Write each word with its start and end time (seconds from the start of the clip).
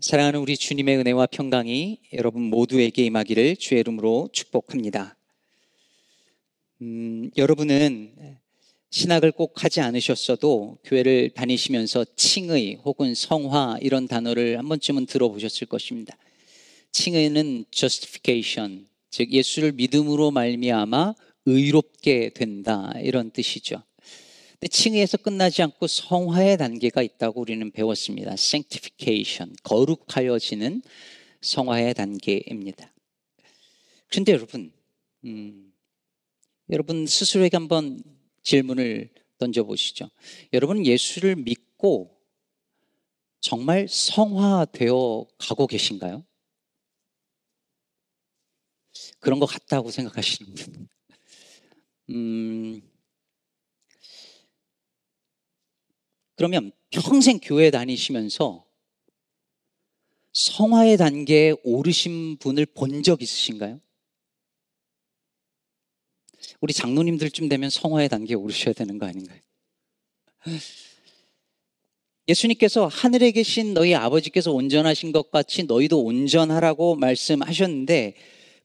사랑하는 0.00 0.40
우리 0.40 0.56
주님의 0.56 0.98
은혜와 0.98 1.26
평강이 1.26 2.00
여러분 2.14 2.42
모두에게 2.42 3.04
임하기를 3.04 3.56
주의 3.56 3.80
이름으로 3.80 4.28
축복합니다. 4.32 5.16
음, 6.82 7.30
여러분은 7.36 8.38
신학을 8.90 9.30
꼭 9.32 9.62
하지 9.62 9.80
않으셨어도 9.80 10.78
교회를 10.84 11.30
다니시면서 11.30 12.04
칭의 12.16 12.80
혹은 12.84 13.14
성화 13.14 13.78
이런 13.80 14.08
단어를 14.08 14.58
한 14.58 14.68
번쯤은 14.68 15.06
들어보셨을 15.06 15.68
것입니다. 15.68 16.16
칭의는 16.90 17.66
justification, 17.70 18.88
즉 19.10 19.30
예수를 19.30 19.72
믿음으로 19.72 20.32
말미암아 20.32 21.14
의롭게 21.44 22.30
된다 22.30 22.92
이런 23.02 23.30
뜻이죠. 23.30 23.82
근데 24.58 24.68
칭의에서 24.68 25.18
끝나지 25.18 25.62
않고 25.62 25.86
성화의 25.86 26.56
단계가 26.56 27.02
있다고 27.02 27.42
우리는 27.42 27.70
배웠습니다. 27.70 28.32
sanctification, 28.32 29.54
거룩하여지는 29.62 30.82
성화의 31.42 31.92
단계입니다. 31.92 32.90
그런데 34.08 34.32
여러분, 34.32 34.72
음, 35.24 35.74
여러분 36.70 37.06
스스로에게 37.06 37.56
한번 37.58 38.02
질문을 38.42 39.10
던져보시죠. 39.38 40.08
여러분 40.54 40.86
예수를 40.86 41.36
믿고 41.36 42.18
정말 43.40 43.86
성화되어 43.88 45.26
가고 45.36 45.66
계신가요? 45.66 46.24
그런 49.20 49.38
것 49.38 49.44
같다고 49.44 49.90
생각하시는 49.90 50.54
분. 50.54 50.88
음, 52.10 52.82
그러면 56.36 56.70
평생 56.90 57.38
교회 57.42 57.70
다니시면서 57.70 58.64
성화의 60.32 60.98
단계에 60.98 61.54
오르신 61.64 62.36
분을 62.38 62.66
본 62.66 63.02
적 63.02 63.22
있으신가요? 63.22 63.80
우리 66.60 66.72
장로님들쯤 66.72 67.48
되면 67.48 67.70
성화의 67.70 68.08
단계에 68.08 68.34
오르셔야 68.36 68.74
되는 68.74 68.98
거 68.98 69.06
아닌가요? 69.06 69.40
예수님께서 72.28 72.86
하늘에 72.86 73.30
계신 73.30 73.72
너희 73.72 73.94
아버지께서 73.94 74.52
온전하신 74.52 75.12
것 75.12 75.30
같이 75.30 75.64
너희도 75.64 76.02
온전하라고 76.02 76.96
말씀하셨는데 76.96 78.14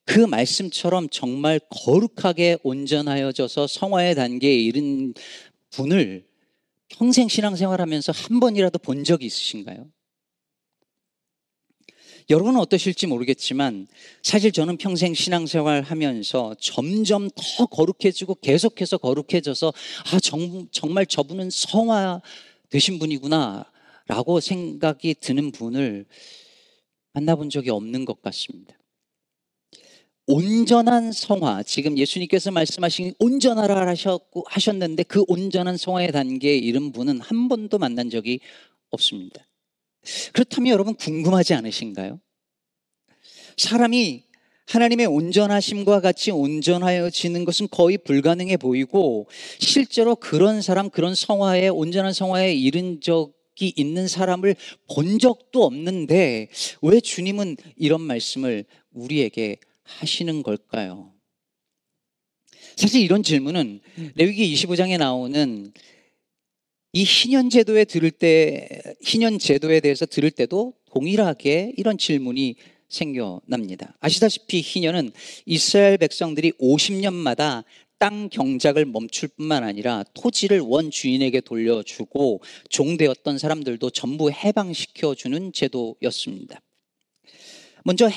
그 0.03 0.19
말씀처럼 0.19 1.09
정말 1.09 1.59
거룩하게 1.69 2.57
온전하여져서 2.63 3.67
성화의 3.67 4.15
단계에 4.15 4.53
이른 4.55 5.13
분을 5.69 6.25
평생 6.91 7.27
신앙생활하면서 7.27 8.11
한 8.11 8.39
번이라도 8.39 8.79
본 8.79 9.03
적이 9.03 9.27
있으신가요? 9.27 9.89
여러분은 12.29 12.59
어떠실지 12.59 13.07
모르겠지만 13.07 13.87
사실 14.23 14.51
저는 14.51 14.77
평생 14.77 15.13
신앙생활 15.13 15.81
하면서 15.81 16.55
점점 16.59 17.29
더 17.29 17.65
거룩해지고 17.65 18.35
계속해서 18.35 18.97
거룩해져서 18.99 19.73
아 20.13 20.19
정, 20.19 20.67
정말 20.71 21.05
저분은 21.05 21.49
성화 21.49 22.21
되신 22.69 22.99
분이구나 22.99 23.65
라고 24.07 24.39
생각이 24.39 25.15
드는 25.19 25.51
분을 25.51 26.05
만나본 27.13 27.49
적이 27.49 27.71
없는 27.71 28.05
것 28.05 28.21
같습니다. 28.21 28.75
온전한 30.27 31.11
성화, 31.11 31.63
지금 31.63 31.97
예수님께서 31.97 32.51
말씀하신 32.51 33.13
온전하라 33.19 33.87
하셨고, 33.87 34.45
하셨는데 34.47 35.03
그 35.03 35.23
온전한 35.27 35.77
성화의 35.77 36.11
단계에 36.11 36.57
이른 36.57 36.91
분은 36.91 37.19
한 37.19 37.47
번도 37.49 37.79
만난 37.79 38.09
적이 38.09 38.39
없습니다. 38.91 39.47
그렇다면 40.33 40.71
여러분 40.71 40.95
궁금하지 40.95 41.53
않으신가요? 41.53 42.19
사람이 43.57 44.23
하나님의 44.67 45.07
온전하심과 45.07 45.99
같이 45.99 46.31
온전하여지는 46.31 47.43
것은 47.43 47.67
거의 47.69 47.97
불가능해 47.97 48.57
보이고 48.57 49.27
실제로 49.59 50.15
그런 50.15 50.61
사람, 50.61 50.89
그런 50.89 51.13
성화에 51.13 51.67
온전한 51.67 52.13
성화에 52.13 52.53
이른 52.53 53.01
적이 53.01 53.73
있는 53.75 54.07
사람을 54.07 54.55
본 54.93 55.19
적도 55.19 55.65
없는데 55.65 56.47
왜 56.81 56.99
주님은 57.01 57.57
이런 57.75 58.01
말씀을 58.01 58.63
우리에게 58.93 59.57
하시는 59.83 60.43
걸까요? 60.43 61.13
사실 62.75 63.01
이런 63.01 63.23
질문은 63.23 63.81
레위기 64.15 64.53
25장에 64.53 64.97
나오는 64.97 65.73
이 66.93 67.03
희년 67.03 67.49
제도에 67.49 67.85
들을 67.85 68.11
때 68.11 68.67
희년 69.01 69.39
제도에 69.39 69.79
대해서 69.79 70.05
들을 70.05 70.29
때도 70.29 70.73
동일하게 70.91 71.73
이런 71.77 71.97
질문이 71.97 72.55
생겨납니다. 72.89 73.95
아시다시피 74.01 74.61
희년은 74.61 75.11
이스라엘 75.45 75.97
백성들이 75.97 76.51
50년마다 76.53 77.63
땅 77.97 78.29
경작을 78.29 78.85
멈출 78.85 79.29
뿐만 79.29 79.63
아니라 79.63 80.03
토지를 80.15 80.59
원 80.59 80.91
주인에게 80.91 81.39
돌려주고 81.41 82.41
종되었던 82.69 83.37
사람들도 83.37 83.89
전부 83.91 84.31
해방시켜 84.31 85.15
주는 85.15 85.53
제도였습니다. 85.53 86.59
먼저 87.85 88.09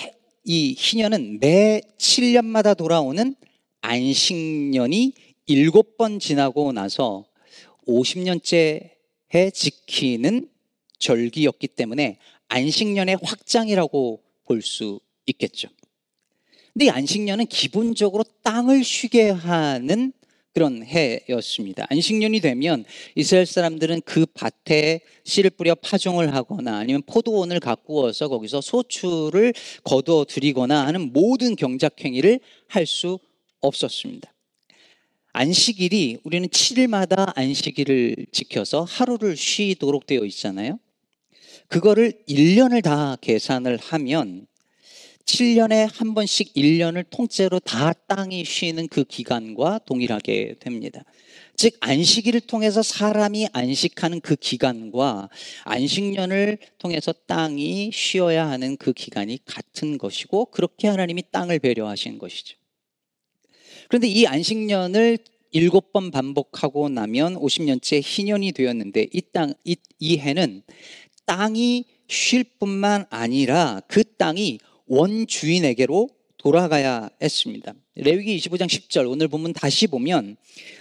이 0.45 0.75
희년은 0.79 1.41
매 1.41 1.81
7년마다 1.99 2.77
돌아오는 2.77 3.35
안식년이 3.81 5.15
7번 5.49 6.21
지나고 6.21 6.73
나서 6.73 7.25
50년째 7.89 8.91
해 9.35 9.51
지키는 9.51 10.49
절기였기 10.99 11.69
때문에 11.69 12.19
안식년의 12.49 13.19
확장이라고 13.23 14.23
볼 14.45 14.61
수 14.61 15.01
있겠죠. 15.27 15.69
근데 16.73 16.87
이 16.87 16.91
안식년은 16.91 17.47
기본적으로 17.47 18.25
땅을 18.43 18.85
쉬게 18.85 19.31
하는 19.31 20.13
그런 20.55 20.85
해였습니다. 20.85 21.85
안식년이 21.91 22.39
되면 22.41 22.85
이스라엘 23.17 23.45
사람들은 23.45 24.03
그 24.05 24.25
밭에 24.25 25.01
씨를 25.25 25.51
뿌려 25.51 25.75
파종을 25.75 26.33
하거나 26.33 26.79
아니면 26.79 27.03
포도원을 27.07 27.59
가꾸어서 27.59 28.29
거기서 28.29 28.61
소출을 28.61 29.53
거두어 29.83 30.25
들이거나 30.25 30.87
하는 30.87 31.13
모든 31.13 31.57
경작 31.57 32.03
행위를 32.05 32.41
할 32.69 32.87
수 32.87 33.19
없었습니다. 33.61 34.33
안식일이 35.33 36.19
우리는 36.23 36.49
7일마다 36.49 37.33
안식일을 37.37 38.27
지켜서 38.31 38.85
하루를 38.85 39.37
쉬도록 39.37 40.07
되어 40.07 40.25
있잖아요. 40.27 40.79
그거를 41.69 42.13
1년을 42.29 42.83
다 42.83 43.17
계산을 43.21 43.79
하면 43.79 44.47
7년에 45.25 45.89
한 45.93 46.15
번씩 46.15 46.55
1년을 46.55 47.05
통째로 47.09 47.59
다 47.61 47.93
땅이 47.93 48.45
쉬는 48.45 48.89
그 48.89 49.05
기간과 49.05 49.81
동일하게 49.87 50.57
됩니다. 50.61 51.03
즉, 51.57 51.77
안식일을 51.81 52.41
통해서 52.43 52.83
사람이 52.83 53.49
안식하는 53.53 54.21
그 54.21 54.37
기간과 54.37 55.29
안식년을 55.65 56.59
통해서 56.79 57.13
땅이 57.27 57.91
쉬어야 57.93 58.49
하는 58.49 58.77
그 58.77 58.93
기간이 58.93 59.39
같은 59.45 59.99
것이고, 59.99 60.47
그렇게 60.47 60.89
하나님이 60.89 61.25
땅을 61.31 61.59
배려하신 61.59 62.19
것이죠. 62.19 62.57
그런데 63.89 64.09
이 64.09 64.27
안식년을 64.27 65.19
일곱 65.53 65.93
번 65.93 66.11
반복하고 66.11 66.89
나면 66.89 67.37
50년째 67.37 68.01
희년이 68.05 68.53
되었는데, 68.53 69.09
이 69.13 69.23
땅, 69.33 69.55
이, 69.65 69.77
이 70.01 70.19
해는 70.19 70.63
땅이 71.27 71.85
쉴 72.09 72.45
뿐만 72.45 73.07
아니라 73.11 73.81
그 73.89 74.05
땅이 74.05 74.59
원주인에게로 74.87 76.09
돌아가야 76.39 77.09
했습니다. 77.23 77.73
레위기 77.95 78.37
25장 78.37 78.67
10절 78.67 79.11
오늘 79.11 79.29
보면 79.29 79.55
다시 79.55 79.87
보면 79.87 80.37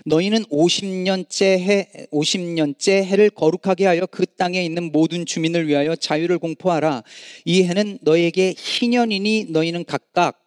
너희는 0.06 0.44
50년째 0.46 1.60
해 1.60 2.08
50년째 2.12 3.04
해를 3.04 3.30
거룩하게 3.30 3.86
하여 3.86 4.06
그 4.06 4.26
땅에 4.26 4.64
있는 4.66 4.92
모든 4.92 5.26
주민을 5.26 5.68
위하여 5.68 5.96
자유를 5.96 6.40
공포하라. 6.40 7.04
이 7.46 7.64
해는 7.64 8.00
너에게 8.02 8.54
희년이니 8.58 9.48
너희는 9.52 9.86
각각 9.86 10.44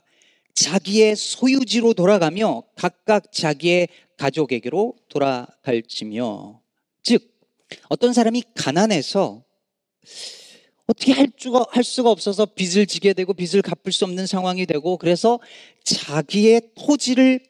자기의 0.53 1.17
소유지로 1.17 1.95
돌아가며 1.95 2.63
각각 2.75 3.33
자기의 3.33 3.89
가족에게로 4.19 4.97
돌아갈지며 5.09 6.61
즉 7.03 7.23
어떤 7.89 8.13
사람이 8.13 8.43
가난해서 8.55 9.45
어떻게 10.87 11.13
할 11.13 11.29
수가, 11.37 11.67
할 11.71 11.83
수가 11.83 12.11
없어서 12.11 12.47
빚을 12.47 12.87
지게 12.87 13.13
되고 13.13 13.35
빚을 13.35 13.63
갚을 13.63 13.93
수 13.93 14.05
없는 14.05 14.27
상황이 14.27 14.67
되고 14.67 14.97
그래서 14.97 15.41
자기의 15.85 16.71
토지를 16.77 17.41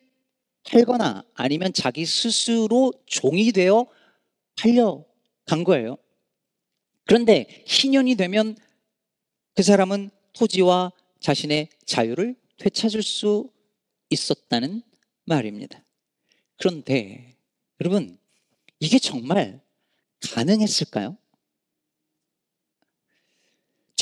팔거나 0.64 1.22
아니면 1.34 1.72
자기 1.72 2.06
스스로 2.06 2.92
종이 3.06 3.52
되어 3.52 3.86
팔려간 4.56 5.64
거예요. 5.64 5.98
그런데 7.04 7.62
희년이 7.66 8.16
되면 8.16 8.56
그 9.54 9.62
사람은 9.62 10.10
토지와 10.32 10.92
자신의 11.20 11.68
자유를 11.84 12.36
되찾을 12.58 13.02
수 13.02 13.50
있었다는 14.10 14.82
말입니다. 15.24 15.82
그런데 16.58 17.36
여러분, 17.80 18.18
이게 18.80 18.98
정말 18.98 19.60
가능했을까요? 20.32 21.16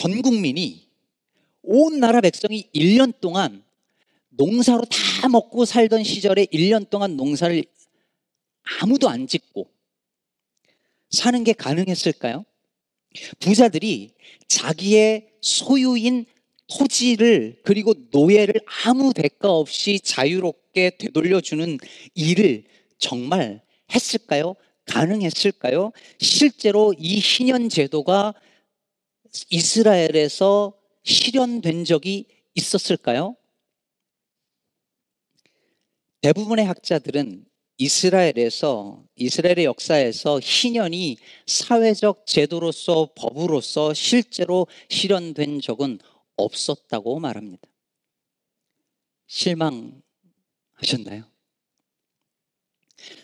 전 0.05 0.21
국민이 0.21 0.87
온 1.63 1.99
나라 1.99 2.21
백성이 2.21 2.69
1년 2.75 3.15
동안 3.23 3.65
농사로 4.29 4.83
다 4.85 5.29
먹고 5.31 5.65
살던 5.65 6.05
시절에 6.05 6.45
1년 6.53 6.91
동안 6.91 7.17
농사를 7.17 7.65
아무도 8.83 9.09
안 9.09 9.27
짓고 9.27 9.67
사는 11.09 11.43
게 11.43 11.55
가능했을까요? 11.55 12.45
부자들이 13.41 14.13
자기의 14.47 15.31
소유인 15.41 16.27
토지를 16.67 17.63
그리고 17.65 17.95
노예를 18.11 18.61
아무 18.85 19.15
대가 19.15 19.53
없이 19.53 20.01
자유롭게 20.01 20.99
되돌려주는 20.99 21.79
일을 22.15 22.65
정말 22.99 23.63
했을까요? 23.95 24.55
가능했을까요? 24.85 25.93
실제로 26.21 26.95
이 26.99 27.21
희년 27.21 27.71
제도가 27.71 28.35
이스라엘에서 29.51 30.79
실현된 31.03 31.85
적이 31.85 32.27
있었을까요? 32.55 33.37
대부분의 36.21 36.65
학자들은 36.65 37.45
이스라엘에서 37.77 39.05
이스라엘의 39.17 39.65
역사에서 39.65 40.39
희년이 40.41 41.19
사회적 41.47 42.27
제도로서 42.27 43.11
법으로서 43.17 43.93
실제로 43.93 44.67
실현된 44.89 45.61
적은 45.61 45.99
없었다고 46.37 47.19
말합니다. 47.19 47.69
실망하셨나요? 49.27 51.25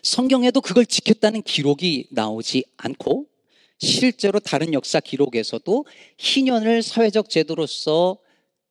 성경에도 0.03 0.61
그걸 0.61 0.85
지켰다는 0.85 1.43
기록이 1.43 2.09
나오지 2.11 2.65
않고 2.77 3.30
실제로 3.81 4.39
다른 4.39 4.75
역사 4.75 5.01
기록에서도 5.01 5.87
희년을 6.19 6.83
사회적 6.83 7.31
제도로서 7.31 8.19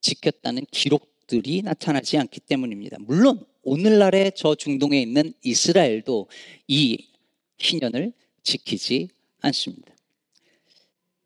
지켰다는 0.02 0.66
기록들이 0.72 1.64
나타나지 1.64 2.18
않기 2.18 2.42
때문입니다. 2.42 2.98
물론 3.00 3.44
오늘날의 3.64 4.34
저 4.36 4.56
중동에 4.56 5.02
있는 5.02 5.34
이스라엘도 5.44 6.30
이 6.68 7.08
희년을 7.58 8.14
지키지 8.44 9.10
않습니다. 9.42 9.94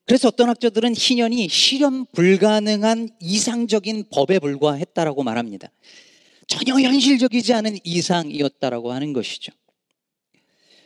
그래서 0.05 0.29
어떤 0.29 0.49
학자들은 0.49 0.95
희년이 0.95 1.47
실현 1.49 2.05
불가능한 2.07 3.09
이상적인 3.19 4.05
법에 4.11 4.39
불과했다라고 4.39 5.23
말합니다. 5.23 5.69
전혀 6.47 6.79
현실적이지 6.79 7.53
않은 7.53 7.77
이상이었다라고 7.83 8.91
하는 8.91 9.13
것이죠. 9.13 9.51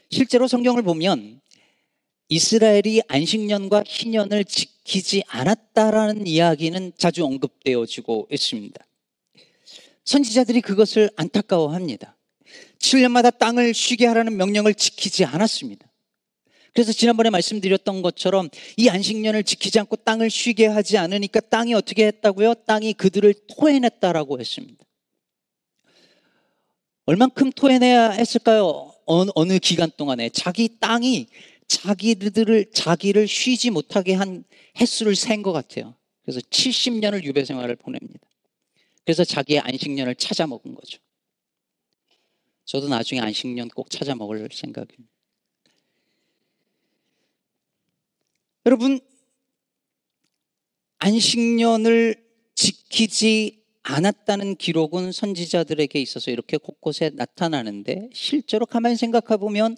실제로 0.09 0.47
성경을 0.47 0.83
보면 0.83 1.41
이스라엘이 2.29 3.01
안식년과 3.07 3.83
희년을 3.85 4.43
지키지 4.43 5.23
않았다라는 5.27 6.27
이야기는 6.27 6.93
자주 6.97 7.23
언급되어지고 7.25 8.27
있습니다. 8.31 8.85
선지자들이 10.03 10.61
그것을 10.61 11.09
안타까워합니다. 11.15 12.17
7년마다 12.79 13.37
땅을 13.37 13.73
쉬게 13.73 14.05
하라는 14.07 14.35
명령을 14.37 14.73
지키지 14.73 15.25
않았습니다. 15.25 15.87
그래서 16.73 16.91
지난번에 16.91 17.29
말씀드렸던 17.31 18.01
것처럼 18.01 18.49
이 18.75 18.87
안식년을 18.87 19.43
지키지 19.43 19.79
않고 19.79 19.95
땅을 19.95 20.29
쉬게 20.29 20.67
하지 20.67 20.97
않으니까 20.97 21.39
땅이 21.39 21.73
어떻게 21.73 22.05
했다고요? 22.05 22.53
땅이 22.65 22.93
그들을 22.93 23.33
토해냈다라고 23.55 24.39
했습니다. 24.39 24.85
얼만큼 27.05 27.51
토해내야 27.53 28.11
했을까요? 28.11 28.93
어느, 29.05 29.31
어느 29.33 29.57
기간 29.59 29.89
동안에 29.95 30.29
자기 30.29 30.77
땅이 30.79 31.27
자기들을 31.67 32.71
자기를 32.71 33.27
쉬지 33.27 33.69
못하게 33.69 34.13
한 34.13 34.43
횟수를 34.79 35.15
센 35.15 35.41
것 35.41 35.51
같아요. 35.51 35.95
그래서 36.23 36.39
70년을 36.39 37.23
유배 37.23 37.45
생활을 37.45 37.75
보냅니다. 37.75 38.19
그래서 39.05 39.23
자기의 39.23 39.59
안식년을 39.59 40.15
찾아 40.15 40.47
먹은 40.47 40.75
거죠. 40.75 40.99
저도 42.65 42.89
나중에 42.89 43.21
안식년 43.21 43.69
꼭 43.69 43.89
찾아 43.89 44.13
먹을 44.15 44.49
생각입니다. 44.51 45.09
여러분, 48.65 48.99
안식년을 50.97 52.21
지키지 52.55 53.63
않았다는 53.83 54.57
기록은 54.57 55.13
선지자들에게 55.13 56.01
있어서 56.01 56.31
이렇게 56.31 56.57
곳곳에 56.57 57.11
나타나는데 57.13 58.09
실제로 58.13 58.65
가만히 58.65 58.97
생각해 58.97 59.37
보면 59.37 59.77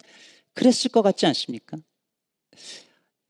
그랬을 0.54 0.90
것 0.90 1.02
같지 1.02 1.26
않습니까? 1.26 1.78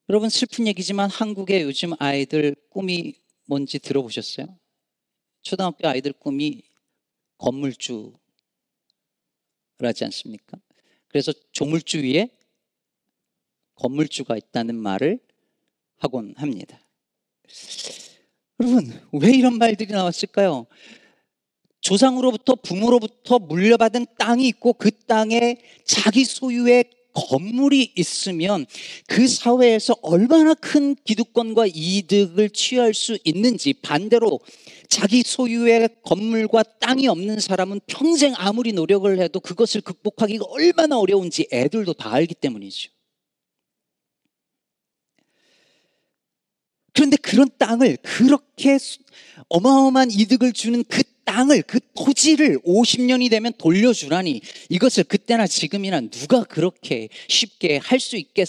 여러분 0.08 0.28
슬픈 0.28 0.66
얘기지만 0.66 1.08
한국의 1.10 1.62
요즘 1.62 1.92
아이들 1.98 2.56
꿈이 2.68 3.14
뭔지 3.46 3.78
들어보셨어요? 3.78 4.46
초등학교 5.42 5.88
아이들 5.88 6.12
꿈이 6.12 6.62
건물주라지 7.38 8.14
않습니까? 10.04 10.58
그래서 11.08 11.32
조물주 11.52 12.02
위에 12.02 12.28
건물주가 13.74 14.36
있다는 14.36 14.76
말을 14.76 15.20
하곤 15.96 16.34
합니다. 16.36 16.80
여러분, 18.60 19.00
왜 19.12 19.30
이런 19.30 19.58
말들이 19.58 19.92
나왔을까요? 19.92 20.66
조상으로부터 21.80 22.56
부모로부터 22.56 23.38
물려받은 23.38 24.06
땅이 24.18 24.46
있고 24.48 24.74
그 24.74 24.90
땅에 24.90 25.56
자기 25.84 26.24
소유의 26.24 26.99
건물이 27.14 27.92
있으면 27.96 28.66
그 29.06 29.26
사회에서 29.26 29.96
얼마나 30.02 30.54
큰 30.54 30.94
기득권과 31.04 31.66
이득을 31.72 32.50
취할 32.50 32.94
수 32.94 33.18
있는지 33.24 33.72
반대로 33.74 34.40
자기 34.88 35.22
소유의 35.22 35.88
건물과 36.02 36.62
땅이 36.80 37.06
없는 37.08 37.40
사람은 37.40 37.80
평생 37.86 38.34
아무리 38.36 38.72
노력을 38.72 39.20
해도 39.20 39.40
그것을 39.40 39.80
극복하기가 39.80 40.44
얼마나 40.48 40.98
어려운지 40.98 41.48
애들도 41.52 41.92
다 41.94 42.12
알기 42.12 42.34
때문이죠. 42.34 42.90
그런데 46.92 47.16
그런 47.16 47.48
땅을 47.56 47.98
그렇게 48.02 48.78
어마어마한 49.48 50.10
이득을 50.10 50.52
주는 50.52 50.84
그 50.84 51.02
땅을 51.30 51.62
그 51.62 51.78
토지를 51.94 52.58
50년이 52.62 53.30
되면 53.30 53.52
돌려주라니 53.56 54.40
이것을 54.68 55.04
그때나 55.04 55.46
지금이나 55.46 56.00
누가 56.00 56.42
그렇게 56.42 57.08
쉽게 57.28 57.76
할 57.76 58.00
수 58.00 58.16
있겠 58.16 58.48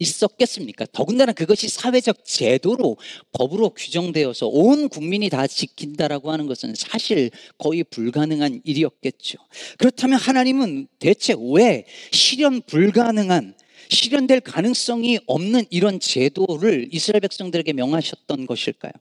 있었겠습니까? 0.00 0.86
더군다나 0.92 1.32
그것이 1.32 1.68
사회적 1.68 2.24
제도로 2.24 2.96
법으로 3.32 3.70
규정되어서 3.70 4.46
온 4.46 4.88
국민이 4.88 5.28
다 5.28 5.48
지킨다라고 5.48 6.30
하는 6.30 6.46
것은 6.46 6.74
사실 6.76 7.32
거의 7.58 7.82
불가능한 7.82 8.60
일이었겠죠. 8.62 9.38
그렇다면 9.76 10.20
하나님은 10.20 10.86
대체 11.00 11.34
왜 11.52 11.84
실현 12.12 12.62
불가능한 12.62 13.54
실현될 13.90 14.40
가능성이 14.42 15.18
없는 15.26 15.64
이런 15.70 15.98
제도를 15.98 16.88
이스라엘 16.92 17.20
백성들에게 17.20 17.72
명하셨던 17.72 18.46
것일까요? 18.46 18.92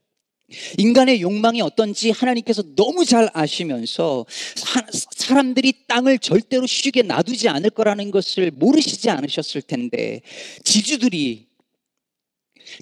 인간의 0.77 1.22
욕망이 1.22 1.62
어떤지 1.62 2.12
하나님께서 2.12 2.63
너무 2.75 3.04
잘 3.04 3.30
아시면서 3.34 4.25
사, 4.56 5.34
람들이 5.36 5.74
땅을 5.88 6.20
절대로 6.20 6.66
쉬게 6.66 7.01
놔두지 7.01 7.50
않을 7.50 7.70
거라는 7.72 8.12
것을 8.12 8.51
모르시지 8.51 9.10
않으셨을 9.10 9.62
텐데 9.62 10.22
지주들이 10.63 11.48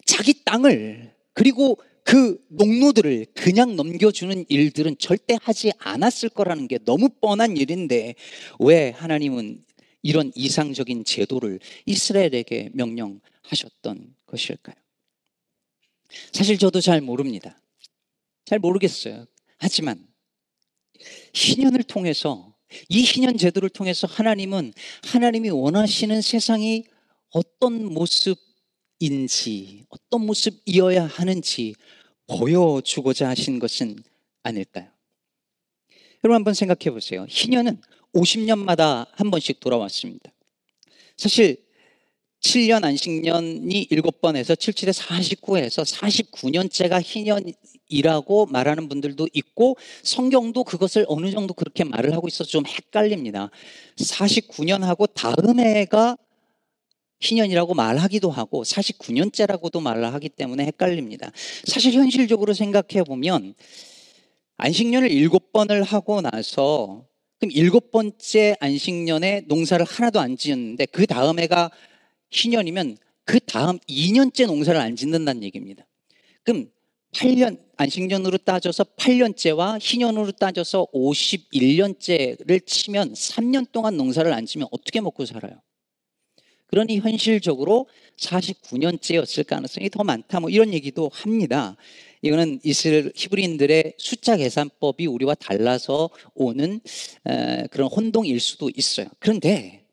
자기 0.05 0.43
땅을 0.43 1.13
그리고 1.34 1.79
그 2.03 2.39
농노들을 2.50 3.25
그냥 3.34 3.75
넘겨주는 3.75 4.45
일들은 4.48 4.98
절대 5.00 5.38
하지 5.41 5.72
않았을 5.79 6.29
거라는 6.29 6.67
게 6.67 6.77
너무 6.86 7.10
뻔한 7.10 7.57
일인데 7.57 8.13
왜 8.60 8.91
하나님은 8.91 9.63
이런 10.03 10.31
이상적인 10.36 11.03
제도를 11.03 11.60
이스라엘에게 11.88 12.69
명령하셨던 12.74 14.13
것일까요? 14.27 14.84
사실 16.31 16.57
저도 16.57 16.81
잘 16.81 17.01
모릅니다. 17.01 17.60
잘 18.45 18.60
모르겠어요. 18.60 19.25
하지만 19.57 20.07
희년을 21.34 21.84
통해서 21.84 22.55
이 22.89 23.03
희년 23.03 23.38
제도를 23.38 23.69
통해서 23.69 24.07
하나님은 24.07 24.74
하나님이 25.03 25.50
원하시는 25.50 26.22
세상이 26.22 26.84
어떤 27.29 27.93
모습인지 27.93 29.86
어떤 29.89 30.25
모습이어야 30.25 31.05
하는지 31.05 31.75
보여주고자 32.27 33.29
하신 33.29 33.60
것은 33.60 33.98
아닐까요? 34.43 34.89
여러분 36.24 36.36
한번 36.36 36.53
생각해 36.53 36.91
보세요. 36.91 37.25
희년은 37.29 37.81
50년마다 38.13 39.07
한 39.12 39.29
번씩 39.29 39.60
돌아왔습니다. 39.60 40.31
사실 41.17 41.64
7년 42.45 42.83
안식년이 42.83 43.87
7번 43.89 44.35
해서 44.35 44.53
77에 44.53 44.93
49해서 44.93 45.83
49년째가 45.83 47.01
희년이라고 47.03 48.45
말하는 48.45 48.87
분들도 48.87 49.27
있고 49.33 49.77
성경도 50.03 50.63
그것을 50.63 51.05
어느 51.07 51.31
정도 51.31 51.55
그렇게 51.55 51.83
말을 51.83 52.13
하고 52.13 52.27
있어서 52.27 52.47
좀 52.47 52.63
헷갈립니다. 52.67 53.49
49년하고 53.97 55.11
다음 55.15 55.59
해가 55.59 56.17
희년이라고 57.19 57.73
말하기도 57.73 58.29
하고 58.29 58.63
49년째라고도 58.63 59.81
말을 59.81 60.13
하기 60.13 60.29
때문에 60.29 60.65
헷갈립니다. 60.65 61.31
사실 61.63 61.93
현실적으로 61.93 62.53
생각해 62.53 63.03
보면 63.07 63.55
안식년을 64.57 65.09
일곱 65.11 65.51
번을 65.51 65.81
하고 65.81 66.21
나서 66.21 67.05
그럼 67.39 67.51
일곱 67.51 67.89
번째 67.89 68.55
안식년에 68.59 69.45
농사를 69.47 69.83
하나도 69.83 70.19
안 70.19 70.37
지었는데 70.37 70.85
그 70.85 71.07
다음 71.07 71.39
해가 71.39 71.71
희년이면 72.35 72.97
그 73.23 73.39
다음 73.39 73.79
2년째 73.79 74.45
농사를 74.47 74.79
안 74.79 74.95
짓는다는 74.95 75.43
얘기입니다. 75.43 75.87
그럼 76.43 76.69
8년, 77.13 77.59
안식년으로 77.77 78.39
따져서 78.39 78.83
8년째와 78.83 79.79
희년으로 79.81 80.33
따져서 80.33 80.85
51년째를 80.93 82.65
치면 82.65 83.13
3년 83.13 83.71
동안 83.71 83.95
농사를 83.95 84.31
안 84.33 84.45
지면 84.45 84.67
어떻게 84.71 84.99
먹고 84.99 85.25
살아요? 85.25 85.61
그러니 86.67 86.99
현실적으로 86.99 87.87
49년째였을 88.17 89.47
가능성이 89.47 89.89
더 89.89 90.03
많다. 90.03 90.41
뭐 90.41 90.49
이런 90.49 90.73
얘기도 90.73 91.09
합니다. 91.13 91.77
이거는 92.21 92.59
이스라엘 92.63 93.13
히브리인들의 93.15 93.93
숫자 93.97 94.35
계산법이 94.35 95.05
우리와 95.05 95.35
달라서 95.35 96.09
오는 96.33 96.81
그런 97.71 97.87
혼동일 97.87 98.41
수도 98.41 98.69
있어요. 98.75 99.07
그런데 99.19 99.84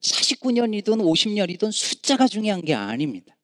49년이든 0.00 0.98
50년이든 0.98 1.72
숫자가 1.72 2.26
중요한 2.26 2.62
게 2.64 2.74
아닙니다. 2.74 3.36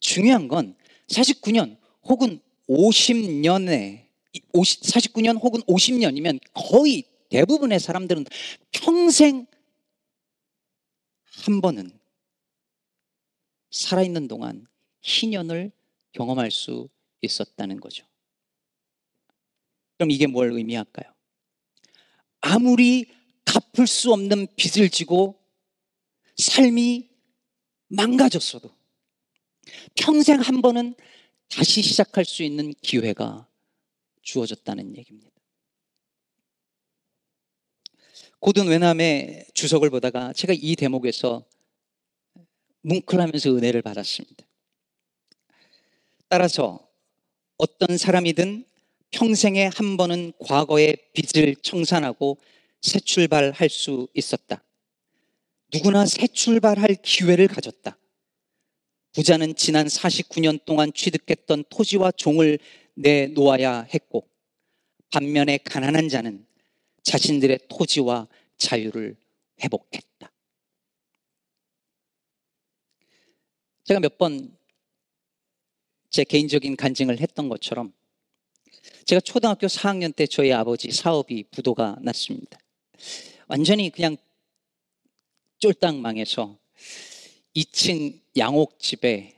중요한 0.00 0.48
건 0.48 0.76
49년 1.08 1.78
혹은 2.02 2.40
50년에 2.68 4.06
50, 4.52 4.82
49년 4.82 5.42
혹은 5.42 5.60
50년이면 5.62 6.40
거의 6.52 7.04
대부분의 7.30 7.80
사람들은 7.80 8.26
평생 8.72 9.46
한 11.24 11.60
번은 11.60 11.98
살아있는 13.70 14.28
동안 14.28 14.66
희년을 15.02 15.72
경험할 16.12 16.50
수 16.50 16.88
있었다는 17.22 17.80
거죠. 17.80 18.04
그럼 19.96 20.10
이게 20.10 20.26
뭘 20.26 20.52
의미할까요? 20.52 21.12
아무리 22.40 23.06
갚을 23.44 23.86
수 23.86 24.12
없는 24.12 24.48
빚을 24.56 24.90
지고 24.90 25.39
삶이 26.40 27.08
망가졌어도 27.88 28.74
평생 29.94 30.40
한 30.40 30.62
번은 30.62 30.94
다시 31.48 31.82
시작할 31.82 32.24
수 32.24 32.42
있는 32.42 32.72
기회가 32.82 33.48
주어졌다는 34.22 34.96
얘기입니다. 34.96 35.30
고든 38.38 38.68
외남의 38.68 39.48
주석을 39.52 39.90
보다가 39.90 40.32
제가 40.32 40.54
이 40.56 40.76
대목에서 40.76 41.44
뭉클하면서 42.82 43.50
은혜를 43.50 43.82
받았습니다. 43.82 44.46
따라서 46.28 46.88
어떤 47.58 47.98
사람이든 47.98 48.64
평생에 49.10 49.66
한 49.66 49.96
번은 49.96 50.32
과거의 50.38 50.96
빚을 51.12 51.56
청산하고 51.56 52.38
새 52.80 53.00
출발할 53.00 53.68
수 53.68 54.08
있었다. 54.14 54.62
누구나 55.72 56.06
새 56.06 56.26
출발할 56.26 56.96
기회를 57.02 57.48
가졌다. 57.48 57.96
부자는 59.12 59.54
지난 59.56 59.86
49년 59.86 60.64
동안 60.64 60.92
취득했던 60.92 61.64
토지와 61.68 62.12
종을 62.12 62.58
내놓아야 62.94 63.82
했고, 63.82 64.28
반면에 65.10 65.58
가난한 65.58 66.08
자는 66.08 66.46
자신들의 67.02 67.58
토지와 67.68 68.28
자유를 68.56 69.16
회복했다. 69.62 70.30
제가 73.84 74.00
몇 74.00 74.18
번 74.18 74.60
제 76.10 76.24
개인적인 76.24 76.76
간증을 76.76 77.20
했던 77.20 77.48
것처럼 77.48 77.92
제가 79.04 79.20
초등학교 79.20 79.68
4학년 79.68 80.14
때 80.14 80.26
저희 80.26 80.52
아버지 80.52 80.90
사업이 80.90 81.44
부도가 81.52 81.96
났습니다. 82.02 82.58
완전히 83.46 83.90
그냥 83.90 84.16
쫄딱 85.60 85.96
망해서 85.96 86.58
2층 87.54 88.18
양옥집에 88.34 89.34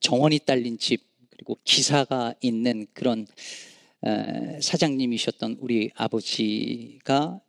정원이 0.00 0.40
딸린 0.40 0.78
집 0.78 1.00
그리고 1.30 1.56
기사가 1.62 2.34
있는 2.40 2.88
그런 2.92 3.24
사장님이셨던 4.60 5.58
우리 5.60 5.92
아버지가 5.94 7.40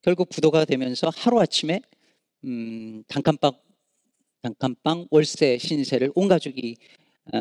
결국 0.00 0.30
부도가 0.30 0.64
되면서 0.64 1.10
하루아침에 1.14 1.82
음, 2.44 3.04
단칸방 3.08 3.52
단칸방 4.40 5.08
월세 5.10 5.58
신세를 5.58 6.12
온 6.14 6.28
가족이 6.28 6.76
어, 7.34 7.38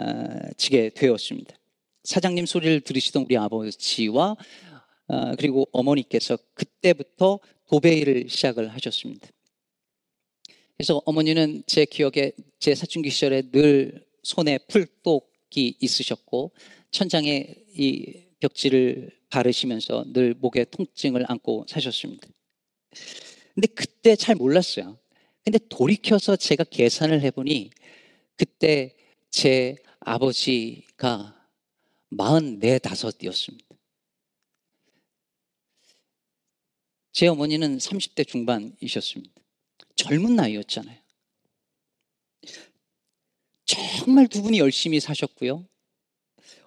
지게 0.58 0.90
되었습니다. 0.90 1.56
사장님 2.04 2.46
소리를 2.46 2.82
들으시던 2.82 3.24
우리 3.24 3.38
아버지와 3.38 4.32
어, 4.32 4.38
그리고 5.38 5.68
어머니께서 5.72 6.38
그때부터 6.54 7.40
도배일을 7.68 8.30
시작을 8.30 8.70
하셨습니다. 8.70 9.28
그래서 10.76 11.02
어머니는 11.06 11.64
제 11.66 11.86
기억에 11.86 12.34
제 12.60 12.76
사춘기 12.76 13.10
시절에 13.10 13.50
늘 13.52 14.06
손에 14.24 14.60
풀독이 14.70 15.78
있으셨고 15.80 16.52
천장에 16.92 17.56
이 17.76 18.24
벽지를 18.40 19.12
바르시면서 19.30 20.06
늘 20.14 20.36
목에 20.36 20.66
통증을 20.66 21.26
안고 21.28 21.66
사셨습니다. 21.68 22.28
근데 23.56 23.68
그때 23.68 24.16
잘 24.16 24.36
몰랐어요. 24.36 25.00
근데 25.44 25.60
돌이켜서 25.70 26.36
제가 26.36 26.64
계산을 26.66 27.22
해보니 27.22 27.72
그때 28.36 28.96
제 29.32 29.78
아버지가 30.00 31.36
44, 32.16 32.80
다섯이었습니다. 32.80 33.67
제 37.18 37.26
어머니는 37.26 37.80
30대 37.80 38.28
중반이셨습니다. 38.28 39.34
젊은 39.96 40.36
나이였잖아요. 40.36 41.00
정말 43.66 44.28
두 44.28 44.44
분이 44.44 44.60
열심히 44.60 45.00
사셨고요. 45.00 45.68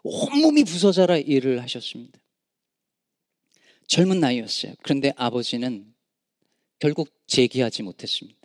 온몸이 0.02 0.64
부서져라 0.64 1.19
일을 1.19 1.62
하셨습니다. 1.62 2.19
젊은 3.87 4.19
나이였어요. 4.19 4.75
그런데 4.83 5.12
아버지는 5.14 5.95
결국 6.80 7.14
재기하지 7.28 7.85
못했습니다. 7.85 8.40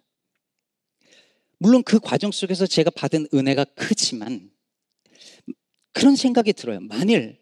물론 1.58 1.82
그 1.82 2.00
과정 2.00 2.32
속에서 2.32 2.68
제가 2.68 2.92
받은 2.92 3.30
은혜가 3.34 3.64
크지만 3.74 4.52
그런 5.92 6.16
생각이 6.16 6.54
들어요. 6.54 6.82
만일 6.82 7.42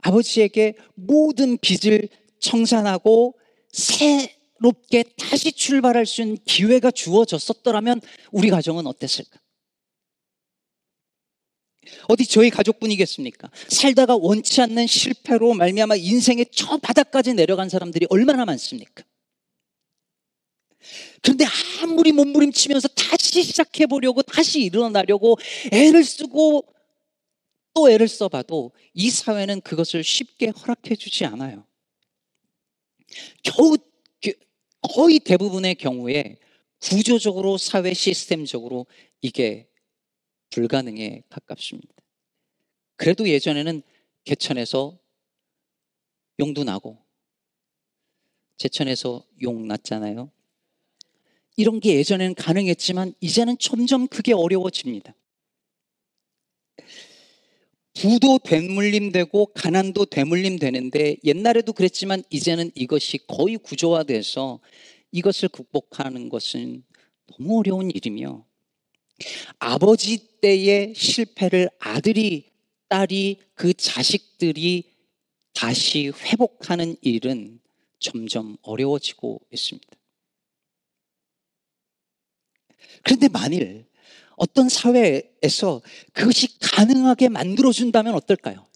아버지에게 0.00 0.74
모든 0.96 1.56
빚을 1.56 2.10
청산하고 2.40 3.38
새롭게 3.72 5.04
다시 5.18 5.52
출발할 5.52 6.06
수 6.06 6.22
있는 6.22 6.38
기회가 6.44 6.90
주어졌었더라면 6.90 8.00
우리 8.30 8.50
가정은 8.50 8.86
어땠을까? 8.86 9.40
어디 12.08 12.26
저희 12.26 12.50
가족뿐이겠습니까? 12.50 13.50
살다가 13.68 14.16
원치 14.16 14.60
않는 14.60 14.86
실패로 14.86 15.54
말미암아 15.54 15.96
인생의 15.96 16.46
저 16.52 16.76
바닥까지 16.76 17.34
내려간 17.34 17.68
사람들이 17.68 18.06
얼마나 18.08 18.44
많습니까? 18.44 19.02
그런데 21.22 21.44
아무리 21.82 22.12
몸부림치면서 22.12 22.88
다시 22.88 23.42
시작해 23.42 23.86
보려고 23.86 24.22
다시 24.22 24.60
일어나려고 24.60 25.38
애를 25.72 26.04
쓰고 26.04 26.66
또 27.74 27.90
애를 27.90 28.08
써봐도 28.08 28.72
이 28.92 29.10
사회는 29.10 29.60
그것을 29.62 30.04
쉽게 30.04 30.48
허락해 30.48 30.96
주지 30.96 31.24
않아요. 31.24 31.64
겨우 33.42 33.76
거의 34.94 35.20
대부분의 35.20 35.76
경우에 35.76 36.38
구조적으로 36.80 37.56
사회 37.58 37.94
시스템적으로 37.94 38.86
이게 39.20 39.68
불가능에 40.50 41.22
가깝습니다. 41.28 41.94
그래도 42.96 43.28
예전에는 43.28 43.82
개천에서 44.24 44.98
용도 46.40 46.64
나고 46.64 46.98
제천에서 48.56 49.24
용 49.42 49.66
났잖아요. 49.68 50.30
이런 51.56 51.80
게 51.80 51.96
예전에는 51.96 52.34
가능했지만 52.34 53.14
이제는 53.20 53.58
점점 53.58 54.08
그게 54.08 54.32
어려워집니다. 54.32 55.14
부도 57.94 58.38
되물림되고 58.38 59.46
가난도 59.54 60.06
되물림되는데 60.06 61.16
옛날에도 61.24 61.72
그랬지만 61.72 62.22
이제는 62.30 62.70
이것이 62.74 63.18
거의 63.26 63.58
구조화돼서 63.58 64.60
이것을 65.12 65.48
극복하는 65.50 66.28
것은 66.28 66.84
너무 67.26 67.58
어려운 67.58 67.90
일이며 67.90 68.44
아버지 69.58 70.40
때의 70.40 70.94
실패를 70.96 71.68
아들이 71.78 72.50
딸이 72.88 73.40
그 73.54 73.74
자식들이 73.74 74.92
다시 75.52 76.08
회복하는 76.08 76.96
일은 77.02 77.60
점점 77.98 78.56
어려워지고 78.62 79.40
있습니다. 79.50 79.88
그런데 83.02 83.28
만일 83.28 83.86
어떤 84.36 84.68
사회에서 84.68 85.80
그것이 86.12 86.58
가능하게 86.60 87.28
만들어준다면 87.28 88.14
어떨까요? 88.14 88.66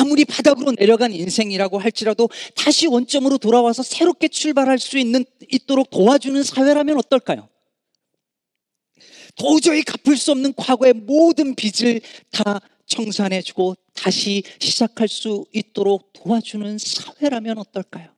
아무리 0.00 0.24
바닥으로 0.24 0.72
내려간 0.72 1.12
인생이라고 1.12 1.78
할지라도 1.78 2.28
다시 2.56 2.86
원점으로 2.86 3.38
돌아와서 3.38 3.82
새롭게 3.82 4.28
출발할 4.28 4.78
수 4.78 4.98
있는, 4.98 5.24
있도록 5.50 5.90
도와주는 5.90 6.42
사회라면 6.42 6.98
어떨까요? 6.98 7.48
도저히 9.36 9.82
갚을 9.82 10.16
수 10.16 10.32
없는 10.32 10.54
과거의 10.54 10.92
모든 10.92 11.54
빚을 11.54 12.00
다 12.30 12.60
청산해주고 12.86 13.76
다시 13.94 14.42
시작할 14.58 15.08
수 15.08 15.46
있도록 15.52 16.12
도와주는 16.12 16.78
사회라면 16.78 17.58
어떨까요? 17.58 18.10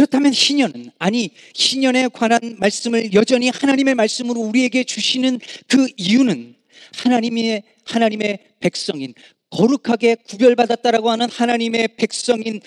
그렇다면 0.00 0.32
희년은 0.32 0.92
아니 0.98 1.28
희년에 1.54 2.08
관한 2.08 2.56
말씀을 2.58 3.12
여전히 3.12 3.50
하나님의 3.50 3.94
말씀으로 3.94 4.40
우리에게 4.40 4.84
주시는 4.84 5.38
그 5.68 5.88
이유는 5.98 6.56
하나님의 6.94 7.62
하나님의 7.84 8.38
백성인 8.60 9.12
거룩하게 9.50 10.14
구별받았다라고 10.26 11.10
하는 11.10 11.28
하나님의 11.28 11.96
백성인 11.96 12.62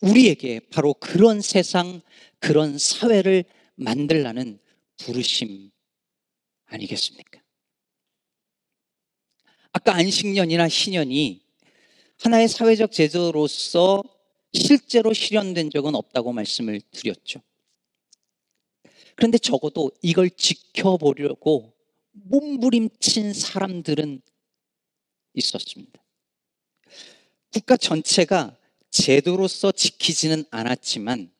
우리에게 0.00 0.60
바로 0.70 0.94
그런 0.94 1.42
세상 1.42 2.00
그런 2.38 2.78
사회를 2.78 3.44
만들라는 3.74 4.58
부르심 4.96 5.70
아니겠습니까? 6.64 7.42
아까 9.72 9.94
안식년이나 9.96 10.66
희년이 10.66 11.42
하나의 12.22 12.48
사회적 12.48 12.92
제도로서 12.92 14.02
실제로 14.52 15.12
실현된 15.12 15.70
적은 15.70 15.94
없다고 15.94 16.32
말씀을 16.32 16.80
드렸죠. 16.90 17.40
그런데 19.14 19.38
적어도 19.38 19.90
이걸 20.02 20.30
지켜보려고 20.30 21.74
몸부림친 22.12 23.32
사람들은 23.32 24.22
있었습니다. 25.34 26.02
국가 27.52 27.76
전체가 27.76 28.56
제도로서 28.90 29.72
지키지는 29.72 30.44
않았지만 30.50 31.30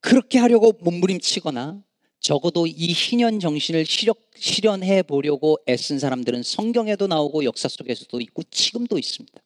그렇게 0.00 0.38
하려고 0.38 0.72
몸부림치거나 0.80 1.82
적어도 2.20 2.66
이 2.66 2.92
희년 2.92 3.38
정신을 3.38 3.84
실현해 3.84 5.02
보려고 5.02 5.58
애쓴 5.68 5.98
사람들은 5.98 6.42
성경에도 6.42 7.06
나오고 7.06 7.44
역사 7.44 7.68
속에서도 7.68 8.20
있고 8.20 8.42
지금도 8.44 8.98
있습니다. 8.98 9.40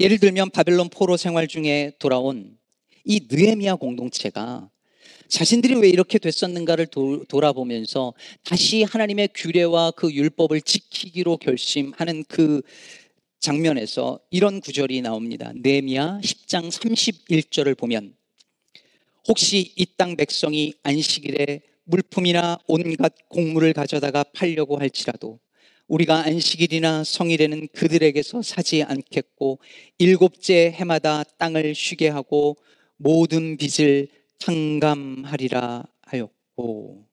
예를 0.00 0.18
들면 0.18 0.50
바벨론 0.50 0.88
포로 0.88 1.16
생활 1.16 1.48
중에 1.48 1.92
돌아온 1.98 2.56
이 3.04 3.26
느헤미야 3.30 3.76
공동체가 3.76 4.70
자신들이 5.28 5.74
왜 5.74 5.88
이렇게 5.88 6.18
됐었는가를 6.18 6.86
도, 6.86 7.24
돌아보면서 7.24 8.14
다시 8.44 8.82
하나님의 8.82 9.30
규례와 9.34 9.90
그 9.92 10.12
율법을 10.12 10.62
지키기로 10.62 11.36
결심하는 11.36 12.24
그 12.28 12.62
장면에서 13.40 14.18
이런 14.30 14.60
구절이 14.60 15.00
나옵니다. 15.02 15.52
네미야 15.54 16.20
10장 16.22 16.70
31절을 16.70 17.76
보면 17.76 18.14
혹시 19.28 19.72
이 19.76 19.84
땅 19.96 20.16
백성이 20.16 20.74
안식일에 20.82 21.60
물품이나 21.84 22.58
온갖 22.66 23.14
곡물을 23.28 23.72
가져다가 23.72 24.24
팔려고 24.34 24.78
할지라도 24.78 25.40
우리가 25.88 26.24
안식일이나 26.26 27.02
성일에는 27.04 27.68
그들에게서 27.72 28.42
사지 28.42 28.82
않겠고 28.82 29.58
일곱째 29.98 30.70
해마다 30.70 31.24
땅을 31.24 31.74
쉬게 31.74 32.08
하고 32.08 32.56
모든 32.96 33.56
빚을 33.56 34.08
탕감하리라 34.38 35.84
하였고. 36.02 37.06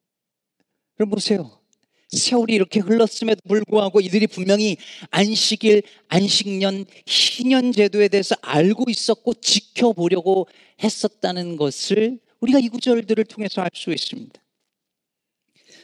그럼 0.95 1.09
보세요. 1.09 1.59
세월이 2.09 2.53
이렇게 2.53 2.79
흘렀음에도 2.79 3.41
불구하고 3.47 3.99
이들이 3.99 4.27
분명히 4.27 4.77
안식일, 5.09 5.81
안식년, 6.07 6.85
희년 7.05 7.71
제도에 7.71 8.07
대해서 8.07 8.35
알고 8.41 8.85
있었고 8.89 9.33
지켜보려고 9.35 10.47
했었다는 10.81 11.57
것을 11.57 12.19
우리가 12.39 12.59
이 12.59 12.69
구절들을 12.69 13.23
통해서 13.25 13.61
알 13.61 13.69
수 13.73 13.91
있습니다. 13.91 14.44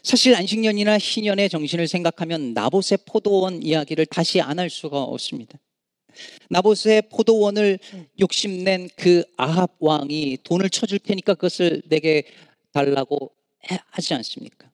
사실 0.03 0.35
안식년이나 0.35 0.97
희년의 0.97 1.49
정신을 1.49 1.87
생각하면 1.87 2.53
나봇의 2.53 2.99
포도원 3.05 3.61
이야기를 3.63 4.05
다시 4.07 4.41
안 4.41 4.59
할 4.59 4.69
수가 4.69 5.01
없습니다. 5.03 5.59
나봇의 6.49 7.03
포도원을 7.09 7.79
욕심낸 8.19 8.89
그 8.97 9.23
아합 9.37 9.75
왕이 9.79 10.39
돈을 10.43 10.69
쳐줄 10.69 10.99
테니까 10.99 11.35
그것을 11.35 11.81
내게 11.87 12.23
달라고 12.73 13.31
하지 13.91 14.13
않습니까? 14.15 14.69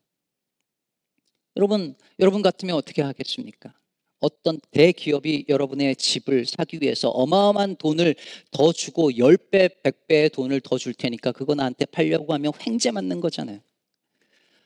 여러분, 1.57 1.95
여러분 2.19 2.41
같으면 2.41 2.75
어떻게 2.75 3.01
하겠습니까? 3.01 3.73
어떤 4.19 4.59
대기업이 4.71 5.45
여러분의 5.47 5.95
집을 5.95 6.45
사기 6.45 6.79
위해서 6.81 7.09
어마어마한 7.09 7.75
돈을 7.75 8.15
더 8.51 8.71
주고 8.71 9.11
10배, 9.11 9.83
100배의 9.83 10.33
돈을 10.33 10.61
더 10.61 10.77
줄 10.77 10.93
테니까 10.93 11.31
그거 11.33 11.53
나한테 11.53 11.85
팔려고 11.85 12.33
하면 12.33 12.51
횡재 12.65 12.91
맞는 12.91 13.19
거잖아요. 13.21 13.59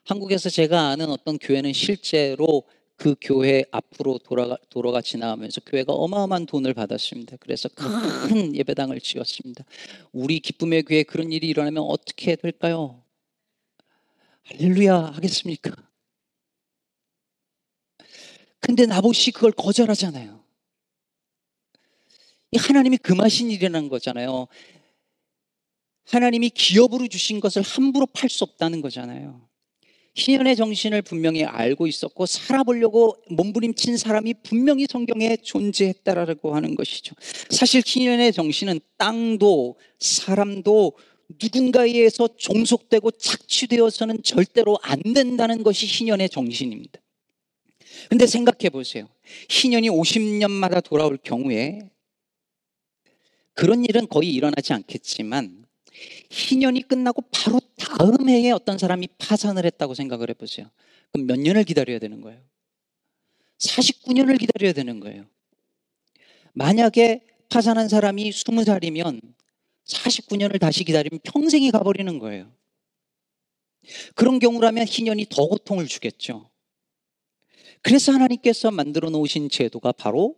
한국에서 0.05 0.49
제가 0.49 0.89
아는 0.89 1.09
어떤 1.09 1.37
교회는 1.37 1.73
실제로 1.73 2.63
그 2.95 3.15
교회 3.19 3.63
앞으로 3.71 4.19
돌아가, 4.19 4.57
도로가 4.69 5.01
지나가면서 5.01 5.61
교회가 5.61 5.91
어마어마한 5.93 6.45
돈을 6.45 6.73
받았습니다. 6.73 7.37
그래서 7.39 7.67
큰 7.69 7.79
예배당을 8.55 8.99
지었습니다. 8.99 9.65
우리 10.11 10.39
기쁨의 10.39 10.83
교회 10.83 11.03
그런 11.03 11.31
일이 11.31 11.47
일어나면 11.47 11.83
어떻게 11.83 12.35
될까요? 12.35 13.03
할렐루야 14.43 14.95
하겠습니까? 15.15 15.71
근데 18.59 18.85
나봇이 18.85 19.31
그걸 19.33 19.51
거절하잖아요. 19.51 20.43
하나님이 22.55 22.97
금하신 22.97 23.49
일이라는 23.49 23.89
거잖아요. 23.89 24.47
하나님이 26.05 26.49
기업으로 26.49 27.07
주신 27.07 27.39
것을 27.39 27.61
함부로 27.61 28.05
팔 28.05 28.29
수 28.29 28.43
없다는 28.43 28.81
거잖아요. 28.81 29.50
희연의 30.13 30.55
정신을 30.55 31.01
분명히 31.03 31.45
알고 31.45 31.87
있었고 31.87 32.25
살아보려고 32.25 33.15
몸부림친 33.29 33.97
사람이 33.97 34.35
분명히 34.43 34.85
성경에 34.89 35.37
존재했다라고 35.37 36.53
하는 36.55 36.75
것이죠. 36.75 37.15
사실 37.49 37.81
희연의 37.85 38.33
정신은 38.33 38.79
땅도 38.97 39.77
사람도 39.99 40.97
누군가에 41.41 41.87
의해서 41.87 42.27
종속되고 42.27 43.11
착취되어서는 43.11 44.23
절대로 44.23 44.77
안 44.81 45.01
된다는 45.01 45.63
것이 45.63 45.85
희년의 45.85 46.29
정신입니다. 46.29 46.99
근데 48.09 48.27
생각해 48.27 48.69
보세요. 48.69 49.07
희년이 49.49 49.89
50년마다 49.89 50.83
돌아올 50.83 51.17
경우에 51.23 51.89
그런 53.53 53.85
일은 53.85 54.07
거의 54.07 54.33
일어나지 54.33 54.73
않겠지만 54.73 55.60
희년이 56.31 56.87
끝나고 56.87 57.23
바로 57.29 57.59
다음 57.77 58.29
해에 58.29 58.51
어떤 58.51 58.77
사람이 58.77 59.09
파산을 59.17 59.65
했다고 59.65 59.93
생각을 59.93 60.29
해보세요. 60.29 60.69
그럼 61.11 61.27
몇 61.27 61.37
년을 61.37 61.65
기다려야 61.65 61.99
되는 61.99 62.21
거예요? 62.21 62.41
49년을 63.57 64.39
기다려야 64.39 64.71
되는 64.71 64.99
거예요. 65.01 65.25
만약에 66.53 67.25
파산한 67.49 67.89
사람이 67.89 68.29
20살이면 68.29 69.21
49년을 69.85 70.59
다시 70.59 70.85
기다리면 70.85 71.19
평생이 71.23 71.69
가버리는 71.71 72.17
거예요. 72.17 72.51
그런 74.15 74.39
경우라면 74.39 74.85
희년이 74.85 75.25
더 75.29 75.47
고통을 75.47 75.87
주겠죠. 75.87 76.49
그래서 77.81 78.13
하나님께서 78.13 78.71
만들어 78.71 79.09
놓으신 79.09 79.49
제도가 79.49 79.91
바로 79.91 80.37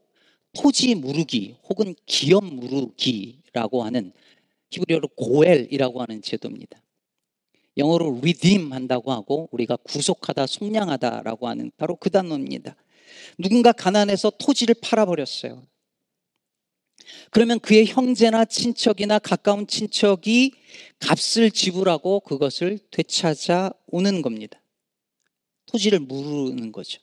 토지 0.53 0.95
무르기 0.95 1.55
혹은 1.69 1.93
기업 2.05 2.45
무르기라고 2.45 3.83
하는 3.83 4.13
히브리어로 4.73 5.09
고엘이라고 5.09 6.01
하는 6.01 6.21
제도입니다. 6.21 6.81
영어로 7.77 8.17
redeem 8.19 8.71
한다고 8.71 9.11
하고 9.11 9.49
우리가 9.51 9.77
구속하다, 9.77 10.45
속량하다라고 10.47 11.47
하는 11.47 11.71
바로 11.77 11.95
그 11.95 12.09
단어입니다. 12.09 12.75
누군가 13.37 13.71
가난해서 13.71 14.31
토지를 14.39 14.75
팔아버렸어요. 14.81 15.63
그러면 17.31 17.59
그의 17.59 17.85
형제나 17.85 18.45
친척이나 18.45 19.19
가까운 19.19 19.67
친척이 19.67 20.53
값을 20.99 21.51
지불하고 21.51 22.21
그것을 22.21 22.79
되찾아 22.91 23.71
오는 23.87 24.21
겁니다. 24.21 24.61
토지를 25.65 25.99
무르는 25.99 26.71
거죠. 26.71 27.01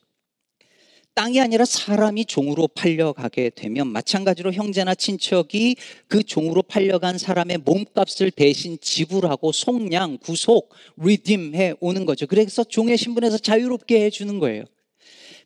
땅이 1.13 1.41
아니라 1.41 1.65
사람이 1.65 2.25
종으로 2.25 2.67
팔려가게 2.69 3.49
되면 3.51 3.87
마찬가지로 3.87 4.53
형제나 4.53 4.95
친척이 4.95 5.75
그 6.07 6.23
종으로 6.23 6.61
팔려간 6.61 7.17
사람의 7.17 7.59
몸값을 7.59 8.31
대신 8.31 8.77
지불하고 8.79 9.51
속량, 9.51 10.19
구속, 10.19 10.73
리딤해 10.97 11.75
오는 11.81 12.05
거죠. 12.05 12.27
그래서 12.27 12.63
종의 12.63 12.97
신분에서 12.97 13.37
자유롭게 13.39 14.05
해주는 14.05 14.39
거예요. 14.39 14.63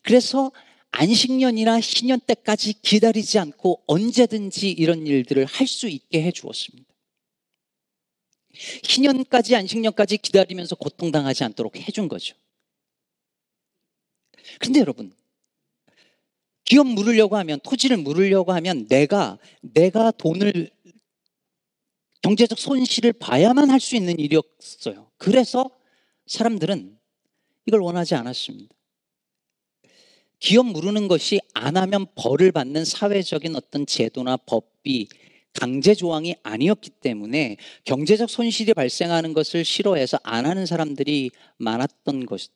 그래서 0.04 0.51
안식년이나 0.91 1.82
신년 1.82 2.19
때까지 2.19 2.73
기다리지 2.82 3.39
않고 3.39 3.84
언제든지 3.88 4.71
이런 4.71 5.06
일들을 5.08 5.45
할 5.45 5.67
수 5.67 5.89
있게 5.89 6.21
해 6.21 6.32
주었습니다. 6.32 6.88
희년까지 8.84 9.56
안식년까지 9.56 10.17
기다리면서 10.17 10.75
고통당하지 10.75 11.43
않도록 11.43 11.75
해준 11.75 12.08
거죠. 12.08 12.36
근데 14.60 14.80
여러분, 14.80 15.12
기업 16.65 16.88
물으려고 16.88 17.38
하면, 17.38 17.60
토지를 17.63 17.97
물으려고 17.97 18.51
하면 18.54 18.88
내가, 18.88 19.38
내가 19.62 20.12
돈을, 20.12 20.69
경제적 22.21 22.58
손실을 22.58 23.13
봐야만 23.13 23.69
할 23.69 23.80
수 23.80 23.95
있는 23.95 24.19
일이었어요. 24.19 25.12
그래서 25.17 25.69
사람들은 26.25 26.97
이걸 27.67 27.82
원하지 27.82 28.15
않았습니다. 28.15 28.73
기업 30.39 30.65
물으는 30.65 31.08
것이 31.08 31.39
안 31.54 31.78
하면 31.78 32.08
벌을 32.15 32.51
받는 32.51 32.84
사회적인 32.84 33.56
어떤 33.56 33.86
제도나 33.86 34.38
법비, 34.38 35.08
강제 35.54 35.93
조항이 35.93 36.36
아니었기 36.43 36.89
때문에 36.89 37.58
경제적 37.86 38.30
손실이 38.30 38.73
발생하는 38.73 39.34
것을 39.34 39.63
싫어해서 39.63 40.19
안 40.23 40.45
하는 40.45 40.65
사람들이 40.65 41.32
많았던 41.58 42.25
것이 42.25 42.49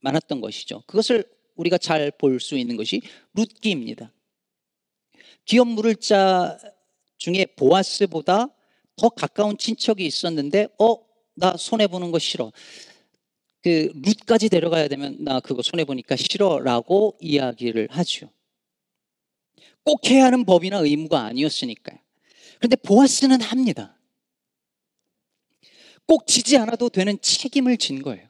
많았던 0.00 0.40
것이죠. 0.40 0.82
그것을 0.86 1.24
우리가 1.58 1.76
잘 1.78 2.10
볼 2.12 2.40
수 2.40 2.56
있는 2.56 2.76
것이 2.76 3.02
룻기입니다. 3.34 4.12
기업 5.44 5.68
물을 5.68 5.94
자 5.96 6.58
중에 7.18 7.46
보아스보다 7.56 8.48
더 8.96 9.08
가까운 9.10 9.58
친척이 9.58 10.06
있었는데 10.06 10.68
어 10.78 11.08
나 11.38 11.56
손해 11.56 11.86
보는 11.86 12.10
거 12.10 12.18
싫어. 12.18 12.52
그 13.62 13.92
룻까지 13.94 14.48
데려가야 14.48 14.88
되면 14.88 15.16
나 15.22 15.40
그거 15.40 15.62
손해 15.62 15.84
보니까 15.84 16.16
싫어라고 16.16 17.16
이야기를 17.20 17.88
하죠. 17.90 18.30
꼭 19.84 20.04
해야 20.10 20.24
하는 20.24 20.44
법이나 20.44 20.78
의무가 20.78 21.20
아니었으니까요. 21.26 21.98
그런데 22.58 22.76
보아스는 22.76 23.40
합니다. 23.40 23.96
꼭 26.06 26.26
지지 26.26 26.56
않아도 26.56 26.88
되는 26.88 27.16
책임을 27.20 27.76
진 27.76 28.02
거예요. 28.02 28.27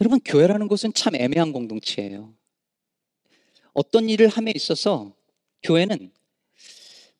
여러분, 0.00 0.20
교회라는 0.24 0.68
곳은 0.68 0.92
참 0.94 1.16
애매한 1.16 1.52
공동체예요. 1.52 2.32
어떤 3.72 4.08
일을 4.08 4.28
함에 4.28 4.52
있어서 4.54 5.12
교회는 5.64 6.12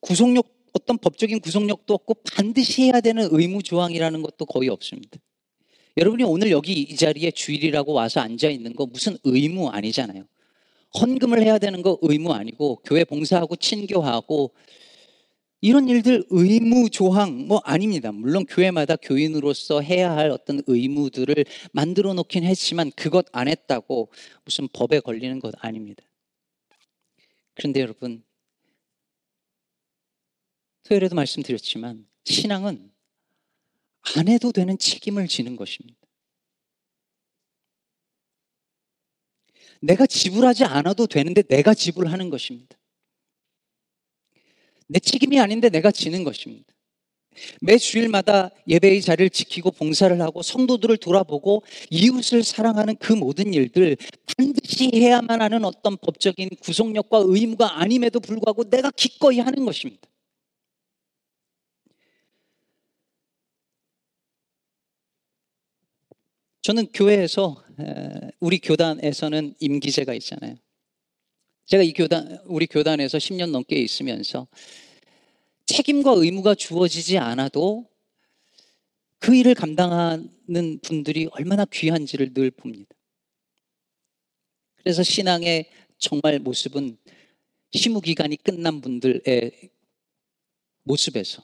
구속력, 0.01 0.47
어떤 0.73 0.97
법적인 0.99 1.41
구속력도 1.41 1.93
없고 1.93 2.15
반드시 2.33 2.83
해야 2.83 3.01
되는 3.01 3.29
의무 3.33 3.65
조항이라는 3.65 4.23
것도 4.23 4.47
거의 4.47 4.69
없습니다. 4.69 5.19
여러분이 5.97 6.23
오늘 6.23 6.53
여기 6.53 6.73
이 6.73 6.95
자리에 6.95 7.33
주일이라고 7.33 7.93
와서 7.93 8.21
앉아 8.21 8.49
있는 8.49 8.73
거 8.77 8.87
무슨 8.87 9.19
의무 9.25 9.71
아니잖아요. 9.71 10.25
헌금을 11.01 11.43
해야 11.43 11.59
되는 11.59 11.83
거 11.83 11.99
의무 12.03 12.33
아니고 12.33 12.83
교회 12.85 13.03
봉사하고 13.03 13.57
친교하고 13.57 14.55
이런 15.61 15.89
일들 15.89 16.25
의무 16.31 16.89
조항 16.91 17.49
뭐 17.49 17.61
아닙니다. 17.65 18.13
물론 18.13 18.47
교회마다 18.47 18.95
교인으로서 18.97 19.81
해야 19.81 20.13
할 20.13 20.31
어떤 20.31 20.63
의무들을 20.67 21.45
만들어 21.73 22.15
놓긴 22.15 22.45
했지만 22.45 22.93
그것 22.93 23.27
안 23.33 23.49
했다고 23.49 24.13
무슨 24.45 24.69
법에 24.69 25.01
걸리는 25.01 25.41
것 25.41 25.55
아닙니다. 25.59 26.05
그런데 27.55 27.81
여러분 27.81 28.23
토요일에도 30.85 31.17
말씀드렸지만 31.17 32.07
신앙은 32.25 32.93
안 34.17 34.29
해도 34.29 34.53
되는 34.53 34.79
책임을 34.79 35.27
지는 35.27 35.57
것입니다. 35.57 35.99
내가 39.81 40.07
지불하지 40.07 40.65
않아도 40.65 41.07
되는데 41.07 41.43
내가 41.43 41.75
지불하는 41.75 42.31
것입니다. 42.31 42.77
내 44.89 44.99
책임이 44.99 45.39
아닌데 45.39 45.69
내가 45.69 45.91
지는 45.91 46.25
것입니다. 46.25 46.73
매 47.61 47.79
주일마다 47.79 48.51
예배의 48.67 49.01
자리를 49.03 49.31
지키고 49.31 49.71
봉사를 49.71 50.21
하고 50.21 50.43
성도들을 50.43 50.97
돌아보고 50.97 51.63
이웃을 51.91 52.43
사랑하는 52.43 52.97
그 52.97 53.13
모든 53.13 53.55
일들 53.55 53.97
반드시 54.37 54.91
해야만 54.93 55.41
하는 55.41 55.65
어떤 55.65 55.97
법적인 55.97 56.49
구속력과 56.61 57.23
의무가 57.27 57.81
아님에도 57.81 58.21
불구하고 58.21 58.65
내가 58.65 58.91
기꺼이 58.91 59.39
하는 59.39 59.65
것입니다. 59.65 60.09
저는 66.63 66.89
교회에서 66.93 67.63
우리 68.41 68.59
교단에서는 68.59 69.55
임기제가 69.59 70.13
있잖아요. 70.15 70.57
제가 71.69 71.83
이 71.83 71.93
교단, 71.93 72.41
우리 72.47 72.67
교단에서 72.67 73.19
10년 73.19 73.51
넘게 73.51 73.77
있으면서 73.77 74.49
책임과 75.67 76.13
의무가 76.17 76.55
주어지지 76.55 77.19
않아도 77.19 77.87
그 79.19 79.35
일을 79.35 79.55
감당하는 79.55 80.81
분들이 80.83 81.29
얼마나 81.33 81.67
귀한지를 81.67 82.33
늘 82.33 82.51
봅니다. 82.51 82.89
그래서 84.77 85.03
신앙의 85.03 85.69
정말 85.99 86.39
모습은 86.39 86.97
시무 87.73 88.01
기간이 88.01 88.37
끝난 88.37 88.81
분들의 88.81 89.53
모습에서 90.85 91.43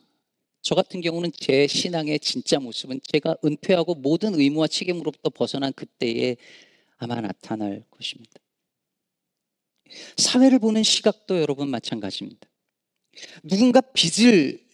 저 0.63 0.75
같은 0.75 1.03
경우는 1.03 1.33
제 1.37 1.67
신앙의 1.67 2.19
진짜 2.21 2.59
모습은 2.59 3.01
제가 3.13 3.37
은퇴하고 3.45 3.97
모든 3.97 4.35
의무와 4.41 4.69
책임으로부터 4.69 5.29
벗어난 5.29 5.75
그때에 5.75 6.37
아마 6.97 7.21
나타날 7.21 7.85
것입니다. 7.91 8.44
사회를 10.17 10.59
보는 10.59 10.83
시각도 10.83 11.41
여러분 11.41 11.69
마찬가지입니다. 11.69 12.47
누군가 13.43 13.81
빚을 13.81 14.65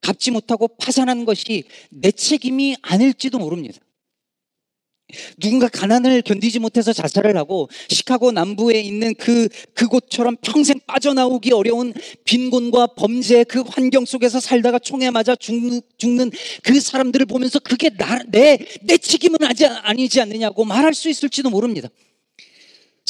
갚지 0.00 0.30
못하고 0.30 0.68
파산한 0.68 1.24
것이 1.24 1.64
내 1.90 2.10
책임이 2.10 2.76
아닐지도 2.82 3.38
모릅니다. 3.38 3.78
누군가 5.38 5.68
가난을 5.68 6.22
견디지 6.22 6.60
못해서 6.60 6.92
자살을 6.92 7.36
하고 7.36 7.68
시카고 7.88 8.32
남부에 8.32 8.80
있는 8.80 9.14
그 9.14 9.48
그곳처럼 9.74 10.36
평생 10.40 10.78
빠져나오기 10.86 11.52
어려운 11.52 11.92
빈곤과 12.24 12.88
범죄 12.96 13.44
그 13.44 13.62
환경 13.62 14.04
속에서 14.04 14.40
살다가 14.40 14.78
총에 14.78 15.10
맞아 15.10 15.34
죽는, 15.34 15.80
죽는 15.98 16.30
그 16.62 16.80
사람들을 16.80 17.26
보면서 17.26 17.58
그게 17.58 17.90
내, 18.28 18.58
내 18.82 18.98
책임은 18.98 19.38
아니지 19.82 20.20
않느냐고 20.20 20.64
말할 20.64 20.94
수 20.94 21.08
있을지도 21.08 21.50
모릅니다. 21.50 21.88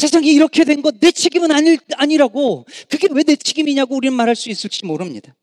세상이 0.00 0.28
이렇게 0.32 0.64
된것내 0.64 1.12
책임은 1.12 1.52
아니, 1.52 1.76
아니라고 1.96 2.66
그게 2.88 3.06
왜 3.12 3.22
내 3.22 3.36
책임이냐고 3.36 3.96
우리는 3.96 4.16
말할 4.16 4.34
수 4.34 4.50
있을지 4.50 4.84
모릅니다. 4.86 5.36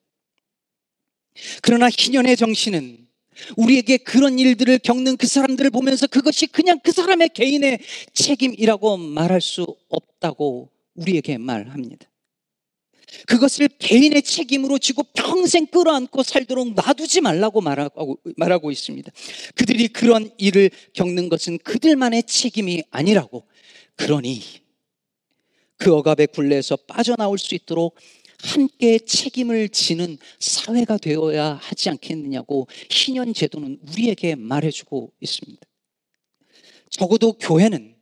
그러나 1.62 1.88
희년의 1.90 2.36
정신은 2.36 3.08
우리에게 3.56 3.98
그런 3.98 4.40
일들을 4.40 4.80
겪는 4.80 5.18
그 5.18 5.28
사람들을 5.28 5.70
보면서 5.70 6.08
그것이 6.08 6.48
그냥 6.48 6.80
그 6.84 6.92
사람의 6.92 7.30
개인의 7.36 7.80
책임이라고 8.14 8.98
말할 8.98 9.42
수 9.42 9.68
없다고 9.90 10.70
우리에게 10.96 11.38
말합니다. 11.38 12.10
그것을 13.28 13.70
개인의 13.80 14.24
책임으로 14.24 14.80
지고 14.80 15.04
평생 15.14 15.66
끌어안고 15.68 16.24
살도록 16.24 16.74
놔두지 16.74 17.22
말라고 17.22 17.62
말하고, 17.62 18.18
말하고 18.36 18.72
있습니다. 18.72 19.12
그들이 19.56 19.88
그런 19.90 20.30
일을 20.38 20.72
겪는 20.94 21.30
것은 21.30 21.60
그들만의 21.60 22.24
책임이 22.24 22.84
아니라고 22.90 23.46
그러니 23.98 24.42
그 25.78 25.94
억압의 25.94 26.28
굴레에서 26.28 26.76
빠져나올 26.76 27.38
수 27.38 27.54
있도록 27.56 27.96
함께 28.40 29.00
책임을 29.00 29.70
지는 29.70 30.18
사회가 30.40 30.98
되어야 30.98 31.56
하지 31.56 31.90
않겠느냐고 31.90 32.68
희년 32.90 33.34
제도는 33.34 33.80
우리에게 33.92 34.36
말해주고 34.36 35.12
있습니다. 35.20 35.62
적어도 36.90 37.34
교회는 37.34 37.96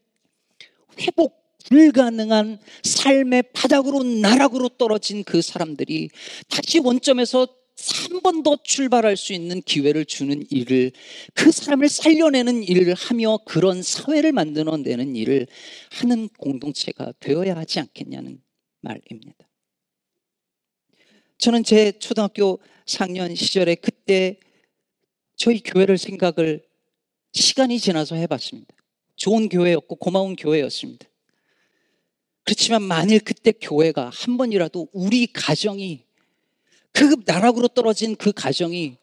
회복 0.99 1.45
불가능한 1.65 2.60
삶의 2.84 3.43
바닥으로 3.53 4.03
나락으로 4.03 4.69
떨어진 4.69 5.23
그 5.23 5.41
사람들이 5.41 6.10
다시 6.49 6.79
원점에서 6.79 7.47
한 7.77 8.21
번 8.21 8.41
더 8.41 8.57
출발할 8.63 9.17
수 9.17 9.33
있는 9.33 9.61
기회를 9.61 10.05
주는 10.05 10.43
일을 10.49 10.91
그 11.33 11.51
사람을 11.51 11.89
살려내는 11.89 12.63
일을 12.63 12.93
하며 12.93 13.38
그런 13.45 13.83
사회를 13.83 14.31
만들어내는 14.31 15.15
일을 15.15 15.47
하는 15.91 16.29
공동체가 16.38 17.13
되어야 17.19 17.55
하지 17.55 17.79
않겠냐는 17.79 18.41
말입니다. 18.81 19.47
저는 21.38 21.63
제 21.63 21.91
초등학교 21.91 22.59
4학년 22.85 23.35
시절에 23.35 23.75
그때 23.75 24.39
저희 25.35 25.59
교회를 25.59 25.97
생각을 25.97 26.63
시간이 27.33 27.79
지나서 27.79 28.15
해봤습니다. 28.15 28.73
좋은 29.17 29.49
교회였고 29.49 29.97
고마운 29.97 30.35
교회였습니다. 30.35 31.07
그렇지만 32.43 32.83
만일 32.83 33.19
그때 33.19 33.51
교회가 33.51 34.11
한 34.13 34.38
번이라도 34.38 34.88
우리 34.93 35.27
가정이 35.27 36.05
그 36.95 37.17
나락으로 37.25 37.67
떨어진 37.67 38.15
그 38.15 38.31
가정이 38.31 38.95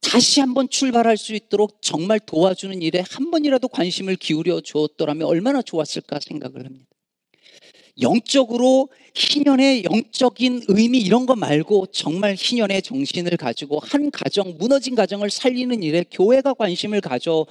다시 0.00 0.40
한번 0.40 0.68
출발할 0.68 1.16
수 1.16 1.34
있도록 1.34 1.82
정말 1.82 2.20
도와주는 2.20 2.80
일에 2.80 3.02
한 3.10 3.32
번이라도 3.32 3.66
관심을 3.68 4.16
기울여 4.16 4.60
주었더라면 4.60 5.26
얼마나 5.26 5.60
좋았을까 5.60 6.20
생각을 6.20 6.64
합니다. 6.64 6.86
영적으로 8.00 8.88
희년의 9.14 9.84
영적인 9.84 10.62
의미 10.68 11.00
이런 11.00 11.26
거 11.26 11.34
말고 11.34 11.86
정말 11.86 12.36
희년의 12.38 12.82
정신을 12.82 13.36
가지고 13.36 13.80
한 13.80 14.10
가정, 14.12 14.56
무너진 14.56 14.94
가정을 14.94 15.28
살리는 15.28 15.82
일에 15.82 16.04
교회가 16.10 16.54
관심을 16.54 17.00
가져 17.00 17.44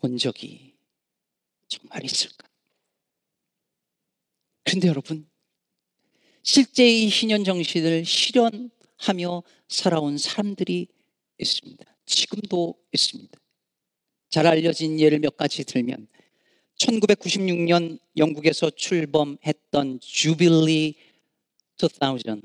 본 0.00 0.18
적이 0.18 0.74
정말 1.68 2.04
있을까? 2.04 2.48
그런데 4.64 4.88
여러분, 4.88 5.29
실제 6.42 6.88
이 6.88 7.08
희년 7.08 7.44
정신을 7.44 8.04
실현하며 8.04 9.42
살아온 9.68 10.18
사람들이 10.18 10.88
있습니다. 11.38 11.84
지금도 12.06 12.74
있습니다. 12.92 13.38
잘 14.30 14.46
알려진 14.46 14.98
예를 14.98 15.18
몇 15.18 15.36
가지 15.36 15.64
들면 15.64 16.08
1996년 16.78 17.98
영국에서 18.16 18.70
출범했던 18.70 20.00
주빌리 20.00 20.94
2000 21.76 22.42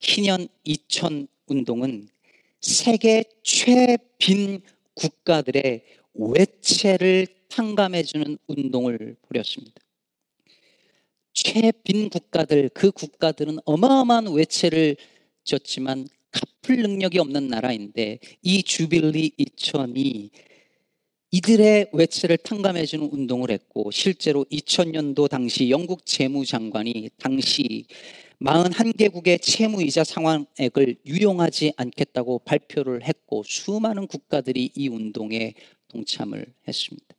희년 0.00 0.48
2000 0.64 1.28
운동은 1.48 2.08
세계 2.60 3.24
최빈 3.42 4.60
국가들의 4.94 5.84
외채를 6.14 7.26
탕감해주는 7.48 8.38
운동을 8.48 9.16
벌였습니다. 9.28 9.85
최빈 11.36 12.08
국가들, 12.08 12.70
그 12.70 12.90
국가들은 12.90 13.58
어마어마한 13.66 14.32
외채를 14.32 14.96
졌지만 15.44 16.08
갚을 16.30 16.80
능력이 16.80 17.18
없는 17.18 17.48
나라인데 17.48 18.18
이 18.40 18.62
주빌리 18.62 19.32
2000이 19.38 20.30
이들의 21.32 21.90
외채를 21.92 22.38
탕감해주는 22.38 23.10
운동을 23.12 23.50
했고 23.50 23.90
실제로 23.90 24.46
2000년도 24.50 25.28
당시 25.28 25.68
영국 25.68 26.06
재무장관이 26.06 27.10
당시 27.18 27.84
41개국의 28.40 29.42
채무이자 29.42 30.04
상환액을 30.04 30.96
유용하지 31.04 31.74
않겠다고 31.76 32.38
발표를 32.40 33.02
했고 33.04 33.42
수많은 33.44 34.06
국가들이 34.06 34.70
이 34.74 34.88
운동에 34.88 35.52
동참을 35.88 36.46
했습니다. 36.66 37.15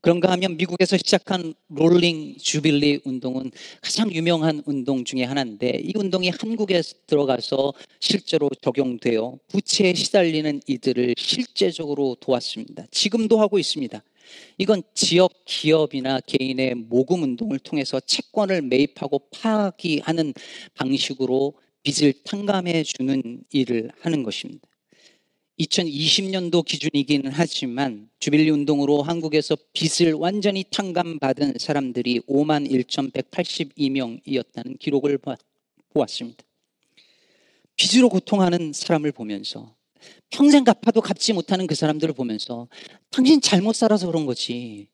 그런가 0.00 0.30
하면 0.32 0.56
미국에서 0.56 0.96
시작한 0.96 1.52
롤링 1.68 2.36
주빌리 2.38 3.00
운동은 3.04 3.50
가장 3.82 4.10
유명한 4.12 4.62
운동 4.64 5.04
중의 5.04 5.26
하나인데 5.26 5.80
이 5.82 5.92
운동이 5.94 6.30
한국에 6.30 6.80
들어가서 7.06 7.74
실제로 8.00 8.48
적용되어 8.62 9.38
부채에 9.48 9.92
시달리는 9.92 10.60
이들을 10.66 11.14
실제적으로 11.18 12.16
도왔습니다. 12.18 12.86
지금도 12.90 13.40
하고 13.40 13.58
있습니다. 13.58 14.02
이건 14.56 14.82
지역 14.94 15.32
기업이나 15.44 16.20
개인의 16.20 16.76
모금 16.76 17.22
운동을 17.22 17.58
통해서 17.58 18.00
채권을 18.00 18.62
매입하고 18.62 19.28
파기하는 19.32 20.32
방식으로 20.76 21.54
빚을 21.82 22.14
탕감해 22.24 22.84
주는 22.84 23.42
일을 23.52 23.90
하는 24.00 24.22
것입니다. 24.22 24.69
2020년도 25.60 26.64
기준이기는 26.64 27.30
하지만 27.32 28.08
주빌리 28.18 28.50
운동으로 28.50 29.02
한국에서 29.02 29.56
빚을 29.74 30.14
완전히 30.14 30.64
탕감받은 30.70 31.54
사람들이 31.58 32.20
5만 32.20 32.70
1,182명이었다는 32.70 34.78
기록을 34.78 35.18
보았습니다. 35.90 36.42
빚으로 37.76 38.08
고통하는 38.08 38.72
사람을 38.72 39.12
보면서 39.12 39.76
평생 40.30 40.64
갚아도 40.64 41.02
갚지 41.02 41.34
못하는 41.34 41.66
그 41.66 41.74
사람들을 41.74 42.14
보면서 42.14 42.68
당신 43.10 43.40
잘못 43.40 43.74
살아서 43.74 44.06
그런 44.06 44.26
거지. 44.26 44.86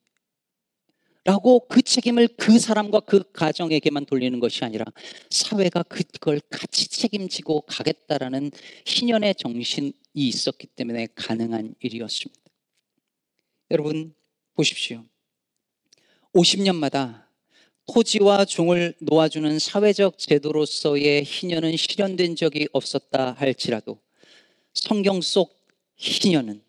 라고 1.27 1.67
그 1.67 1.83
책임을 1.83 2.29
그 2.37 2.61
사람과 2.61 3.01
그 3.01 3.25
가정에게만 3.33 4.07
돌리는 4.07 4.39
것이 4.39 4.65
아니라 4.65 4.85
사회가 5.29 5.83
그걸 5.83 6.41
같이 6.51 6.89
책임지고 6.89 7.63
가겠다라는 7.63 8.53
희년의 8.87 9.35
정신이 9.35 9.93
있었기 10.15 10.69
때문에 10.69 11.09
가능한 11.17 11.75
일이었습니다. 11.81 12.41
여러분 13.73 14.15
보십시오. 14.55 15.05
50년마다 16.33 17.27
토지와 17.93 18.45
종을 18.45 18.95
놓아주는 19.01 19.59
사회적 19.59 20.19
제도로서의 20.19 21.25
희년은 21.25 21.77
실현된 21.77 22.37
적이 22.37 22.69
없었다 22.73 23.33
할지라도 23.33 24.01
성경 24.75 25.21
속 25.21 25.59
희년은 25.97 26.66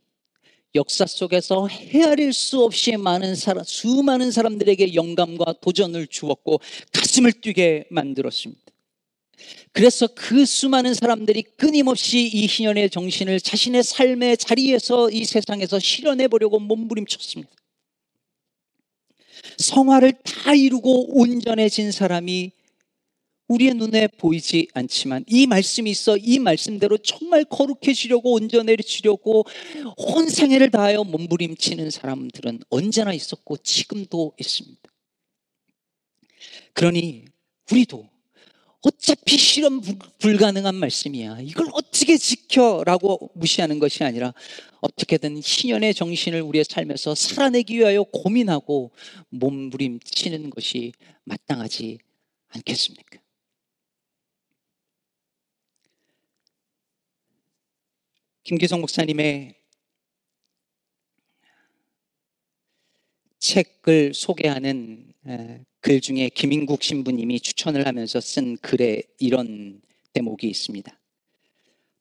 역사 0.78 1.06
속에서 1.06 1.68
헤아릴 1.68 2.32
수 2.32 2.63
없이 2.63 2.96
많은 2.96 3.36
사람, 3.36 3.63
수많은 3.66 4.32
사람들에게 4.32 4.94
영감과 4.94 5.56
도전을 5.60 6.08
주었고 6.08 6.62
가슴을 6.94 7.34
뛰게 7.34 7.88
만들었습니다. 7.90 8.62
그래서 9.72 10.08
그 10.08 10.46
수많은 10.46 10.94
사람들이 10.94 11.44
끊임없이 11.58 12.28
이 12.28 12.48
희년의 12.48 12.90
정신을 12.90 13.40
자신의 13.42 13.84
삶의 13.84 14.38
자리에서 14.38 15.12
이 15.12 15.26
세상에서 15.26 15.80
실현해 15.80 16.28
보려고 16.28 16.60
몸부림쳤습니다. 16.60 17.52
성화를 19.58 20.13
다 20.24 20.54
이루고 20.54 21.20
온전해진 21.20 21.92
사람이 21.92 22.52
우리의 23.48 23.76
눈에 23.76 24.08
보이지 24.08 24.68
않지만 24.74 25.24
이 25.28 25.48
말씀이 25.48 25.90
있어 25.90 26.18
이 26.18 26.40
말씀대로 26.40 26.98
정말 26.98 27.46
거룩해지려고 27.46 28.34
온전해지려고 28.34 29.46
온 29.96 30.30
생애를 30.30 30.70
다하여 30.70 31.04
몸부림치는 31.04 31.90
사람들은 31.90 32.60
언제나 32.70 33.14
있었고 33.14 33.58
지금도 33.58 34.34
있습니다. 34.38 34.82
그러니 36.74 37.26
우리도 37.72 38.08
어차피 38.82 39.38
실험 39.38 39.82
불가능한 40.20 40.76
말씀이야. 40.76 41.40
이걸 41.42 41.68
어떻게 41.74 42.18
지켜라고 42.18 43.32
무시하는 43.34 43.80
것이 43.80 44.04
아니라 44.04 44.34
어떻게든 44.82 45.42
희년의 45.44 45.94
정신을 45.94 46.42
우리의 46.42 46.64
삶에서 46.64 47.16
살아내기 47.16 47.78
위하여 47.78 48.04
고민하고 48.04 48.92
몸부림치는 49.30 50.52
것이 50.52 50.94
마땅하지 51.24 51.98
않겠습니까? 52.50 53.20
김기성 58.48 58.80
목사님의 58.80 59.56
책을 63.40 64.14
소개하는 64.14 65.12
글 65.82 66.00
중에 66.00 66.30
김인국 66.30 66.82
신부님이 66.82 67.42
추천을 67.42 67.86
하면서 67.86 68.22
쓴 68.22 68.56
글에 68.56 69.04
이런 69.20 69.82
대목이 70.14 70.48
있습니다. 70.48 70.98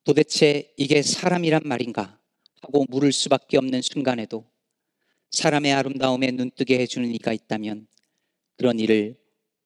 도대체 0.05 0.73
이게 0.77 1.03
사람이란 1.03 1.63
말인가 1.65 2.17
하고 2.63 2.87
물을 2.91 3.11
수밖에 3.11 3.59
없는 3.59 3.83
순간에도 3.83 4.49
사람의 5.33 5.73
아름다움에 5.73 6.31
눈뜨게 6.31 6.79
해주는 6.79 7.13
이가 7.13 7.33
있다면 7.33 7.89
그런 8.57 8.79
이를 8.79 9.17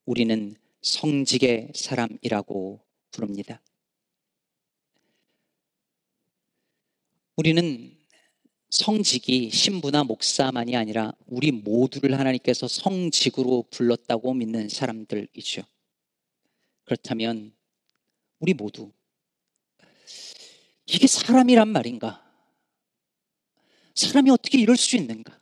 우리는 0.07 0.57
성직의 0.81 1.73
사람이라고 1.75 2.81
부릅니다. 3.11 3.61
우리는 7.41 7.97
성직이 8.69 9.49
신부나 9.49 10.05
목사만이 10.05 10.77
아니라 10.77 11.15
우리 11.25 11.51
모두를 11.53 12.19
하나님께서 12.19 12.69
성직으로 12.69 13.65
불렀다고 13.71 14.35
믿는 14.35 14.69
사람들이죠. 14.69 15.63
그렇다면 16.85 17.55
우리 18.41 18.53
모두 18.53 18.93
이게 20.85 21.07
사람이란 21.07 21.69
말인가? 21.69 22.23
사람이 23.95 24.29
어떻게 24.29 24.59
이럴 24.59 24.77
수 24.77 24.97
있는가? 24.97 25.41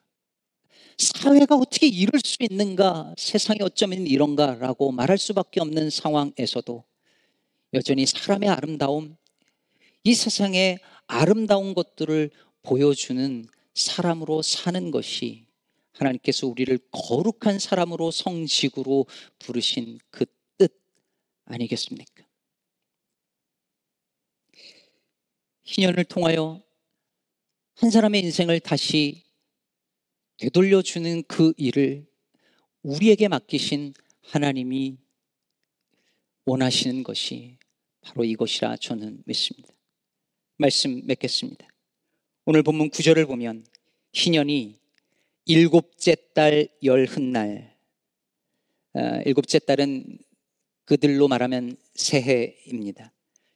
사회가 0.98 1.56
어떻게 1.56 1.88
이럴 1.88 2.20
수 2.24 2.36
있는가? 2.48 3.12
세상이 3.18 3.58
어쩌면 3.62 4.06
이런가라고 4.06 4.92
말할 4.92 5.18
수밖에 5.18 5.60
없는 5.60 5.90
상황에서도 5.90 6.84
여전히 7.74 8.06
사람의 8.06 8.50
아름다움, 8.50 9.16
이 10.04 10.14
세상에 10.14 10.78
아름다운 11.08 11.74
것들을 11.74 12.30
보여주는 12.62 13.46
사람으로 13.74 14.42
사는 14.42 14.90
것이 14.92 15.46
하나님께서 15.92 16.46
우리를 16.46 16.78
거룩한 16.92 17.58
사람으로 17.58 18.12
성직으로 18.12 19.06
부르신 19.40 19.98
그 20.10 20.24
뜻 20.58 20.72
아니겠습니까? 21.44 22.26
희년을 25.64 26.04
통하여 26.04 26.62
한 27.74 27.90
사람의 27.90 28.22
인생을 28.22 28.60
다시 28.60 29.22
되돌려주는 30.38 31.24
그 31.24 31.52
일을 31.56 32.06
우리에게 32.82 33.28
맡기신 33.28 33.94
하나님이 34.22 34.98
원하시는 36.44 37.02
것이 37.02 37.58
바로 38.00 38.24
이것이라 38.24 38.76
저는 38.78 39.22
믿습니다. 39.26 39.77
말씀 40.60 41.02
맺겠습니다. 41.06 41.68
오늘 42.44 42.64
본문 42.64 42.90
구절을 42.90 43.26
보면 43.26 43.64
희년이 44.12 44.74
일곱째 45.44 46.16
달 46.34 46.66
열흔날 46.82 47.76
어, 48.94 49.00
일곱째 49.24 49.60
달은 49.60 50.18
그들로 50.84 51.28
말하면 51.28 51.76
새해입니다. 51.94 53.12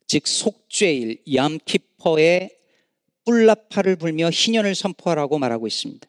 즉 0.06 0.28
속죄일 0.28 1.24
얌키퍼의 1.34 2.56
뿔라파를 3.24 3.96
불며 3.96 4.30
희년을 4.30 4.76
선포하라고 4.76 5.40
말하고 5.40 5.66
있습니다. 5.66 6.08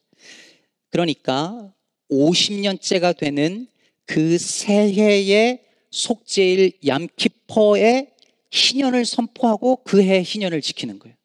그러니까 0.89 1.73
50년째가 2.11 3.17
되는 3.17 3.65
그 4.05 4.37
새해의 4.37 5.63
속죄일 5.89 6.73
얌키퍼의 6.85 8.12
희년을 8.53 9.05
선포하고 9.05 9.77
그 9.83 10.01
해 10.01 10.21
희년을 10.21 10.61
지키는 10.61 10.99
거예요. 10.99 11.15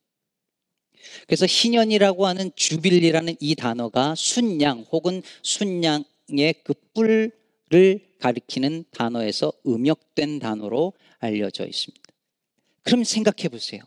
그래서 1.26 1.46
희년이라고 1.46 2.26
하는 2.26 2.50
주빌리라는 2.56 3.36
이 3.38 3.54
단어가 3.54 4.14
순양 4.14 4.86
혹은 4.90 5.22
순양의 5.42 6.54
그 6.64 6.74
뿔을 6.94 7.32
가리키는 8.18 8.84
단어에서 8.90 9.52
음역된 9.66 10.38
단어로 10.38 10.94
알려져 11.18 11.66
있습니다. 11.66 12.02
그럼 12.82 13.04
생각해 13.04 13.48
보세요. 13.50 13.82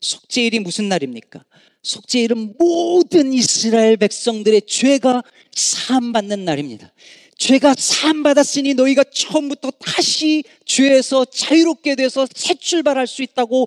속죄일이 0.00 0.60
무슨 0.60 0.88
날입니까? 0.88 1.44
속죄일은 1.82 2.54
모든 2.58 3.32
이스라엘 3.32 3.96
백성들의 3.96 4.62
죄가 4.66 5.22
사함받는 5.52 6.44
날입니다. 6.44 6.92
죄가 7.40 7.74
사함받았으니 7.76 8.74
너희가 8.74 9.02
처음부터 9.02 9.70
다시 9.70 10.44
죄에서 10.66 11.24
자유롭게 11.24 11.94
돼서 11.96 12.26
새 12.34 12.52
출발할 12.52 13.06
수 13.06 13.22
있다고 13.22 13.66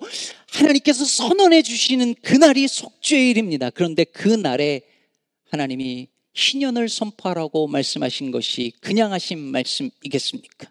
하나님께서 0.52 1.04
선언해 1.04 1.60
주시는 1.62 2.14
그날이 2.22 2.68
속죄일입니다. 2.68 3.70
그런데 3.70 4.04
그 4.04 4.28
날에 4.28 4.82
하나님이 5.50 6.06
희년을 6.34 6.88
선포하라고 6.88 7.66
말씀하신 7.66 8.30
것이 8.30 8.72
그냥 8.80 9.12
하신 9.12 9.40
말씀이겠습니까? 9.40 10.70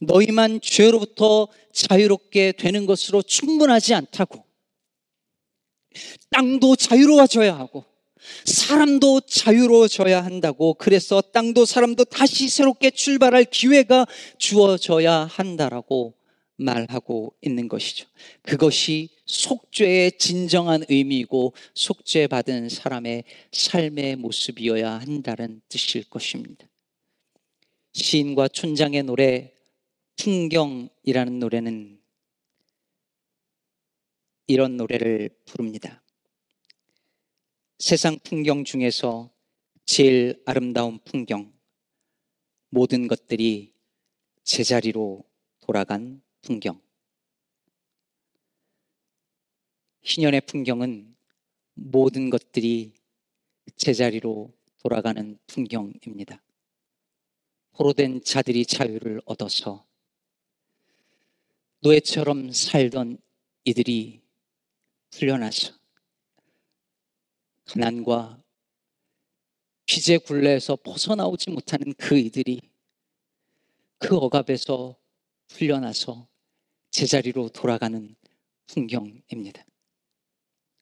너희만 0.00 0.60
죄로부터 0.60 1.46
자유롭게 1.72 2.52
되는 2.52 2.84
것으로 2.86 3.22
충분하지 3.22 3.94
않다고 3.94 4.44
땅도 6.30 6.74
자유로워져야 6.74 7.56
하고 7.56 7.84
사람도 8.44 9.22
자유로워져야 9.22 10.24
한다고 10.24 10.74
그래서 10.74 11.20
땅도 11.20 11.64
사람도 11.64 12.04
다시 12.04 12.48
새롭게 12.48 12.90
출발할 12.90 13.44
기회가 13.44 14.06
주어져야 14.38 15.24
한다라고 15.24 16.14
말하고 16.56 17.34
있는 17.40 17.68
것이죠. 17.68 18.06
그것이 18.42 19.10
속죄의 19.26 20.18
진정한 20.18 20.84
의미이고 20.88 21.54
속죄 21.74 22.26
받은 22.26 22.68
사람의 22.68 23.24
삶의 23.52 24.16
모습이어야 24.16 24.92
한다는 24.98 25.60
뜻일 25.68 26.04
것입니다. 26.10 26.66
시인과 27.92 28.48
촌장의 28.48 29.04
노래 29.04 29.52
풍경이라는 30.16 31.38
노래는 31.38 31.98
이런 34.48 34.76
노래를 34.76 35.30
부릅니다. 35.44 36.02
세상 37.80 38.18
풍경 38.24 38.64
중에서 38.64 39.30
제일 39.84 40.42
아름다운 40.44 40.98
풍경, 41.04 41.56
모든 42.70 43.06
것들이 43.06 43.72
제자리로 44.42 45.24
돌아간 45.60 46.20
풍경. 46.42 46.80
희년의 50.02 50.40
풍경은 50.40 51.14
모든 51.74 52.30
것들이 52.30 52.94
제자리로 53.76 54.52
돌아가는 54.82 55.38
풍경입니다. 55.46 56.42
포로된 57.74 58.24
자들이 58.24 58.66
자유를 58.66 59.22
얻어서 59.24 59.86
노예처럼 61.82 62.50
살던 62.50 63.18
이들이 63.62 64.20
풀려나서 65.10 65.77
가난과 67.68 68.42
피제 69.84 70.18
굴레에서 70.18 70.76
벗어나오지 70.76 71.50
못하는 71.50 71.92
그 71.98 72.18
이들이 72.18 72.60
그 73.98 74.16
억압에서 74.16 74.96
풀려나서 75.48 76.26
제자리로 76.90 77.50
돌아가는 77.50 78.16
풍경입니다. 78.66 79.64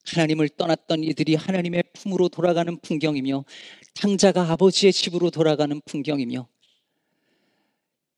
하나님을 0.06 0.48
떠났던 0.50 1.02
이들이 1.02 1.34
하나님의 1.34 1.84
품으로 1.92 2.28
돌아가는 2.28 2.78
풍경이며 2.78 3.44
탕자가 3.94 4.52
아버지의 4.52 4.92
집으로 4.92 5.30
돌아가는 5.30 5.80
풍경이며 5.84 6.48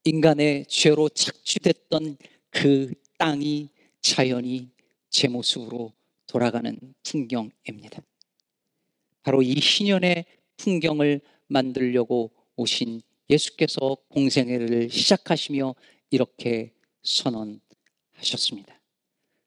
인간의 0.04 0.66
죄로 0.66 1.08
착취됐던 1.08 2.18
그 2.50 2.92
땅이 3.16 3.70
자연이 4.02 4.70
제 5.08 5.28
모습으로 5.28 5.92
돌아가는 6.26 6.78
풍경입니다. 7.02 8.02
바로 9.28 9.42
이 9.42 9.56
희년의 9.60 10.24
풍경을 10.56 11.20
만들려고 11.48 12.30
오신 12.56 13.02
예수께서 13.28 13.98
공생애를 14.08 14.88
시작하시며 14.88 15.74
이렇게 16.08 16.72
선언하셨습니다. 17.02 18.80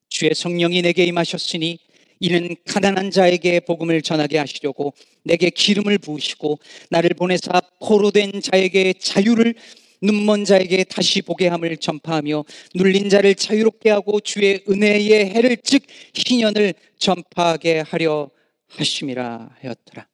주의 0.07 0.35
성령이 0.35 0.83
내게 0.83 1.05
임하셨으니 1.05 1.79
이는 2.19 2.55
가난한 2.67 3.09
자에게 3.09 3.61
복음을 3.61 4.03
전하게 4.03 4.37
하시려고 4.37 4.93
내게 5.23 5.49
기름을 5.49 5.97
부으시고 5.97 6.59
나를 6.91 7.15
보내사 7.17 7.59
포로 7.83 8.11
된 8.11 8.39
자에게 8.39 8.93
자유를 8.93 9.55
눈먼 10.03 10.45
자에게 10.45 10.83
다시 10.83 11.23
보게 11.23 11.47
함을 11.47 11.77
전파하며 11.77 12.45
눌린 12.75 13.09
자를 13.09 13.33
자유롭게 13.33 13.89
하고 13.89 14.19
주의 14.19 14.63
은혜의 14.69 15.31
해를 15.31 15.57
즉 15.63 15.81
희년을 16.13 16.75
전파하게 16.99 17.79
하려 17.79 18.29
하심이라 18.77 19.57
하였더라. 19.61 20.07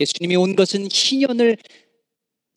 예수님이 0.00 0.36
온 0.36 0.56
것은 0.56 0.88
희년을 0.90 1.56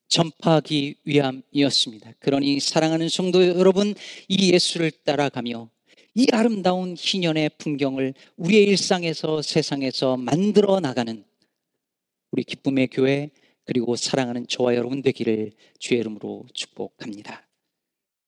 전파하기 0.08 0.95
위함이었습니다. 1.06 2.13
그러니 2.19 2.60
사랑하는 2.60 3.10
성도 3.10 3.45
여러분, 3.45 3.95
이 4.28 4.54
예수를 4.54 4.91
따라가며 4.91 5.69
이 6.15 6.28
아름다운 6.32 6.95
희년의 6.97 7.52
풍경을 7.58 8.13
우리의 8.38 8.65
일상에서 8.65 9.41
세상에서 9.41 10.17
만들어 10.17 10.80
나가는 10.80 11.23
우리 12.32 12.43
기쁨의 12.43 12.88
교회 12.88 13.32
그리고 13.65 13.95
사랑하는 13.95 14.47
저와 14.47 14.76
여러분 14.76 15.02
되기를 15.02 15.52
주의 15.80 15.99
이름으로 15.99 16.45
축복합니다. 16.54 17.47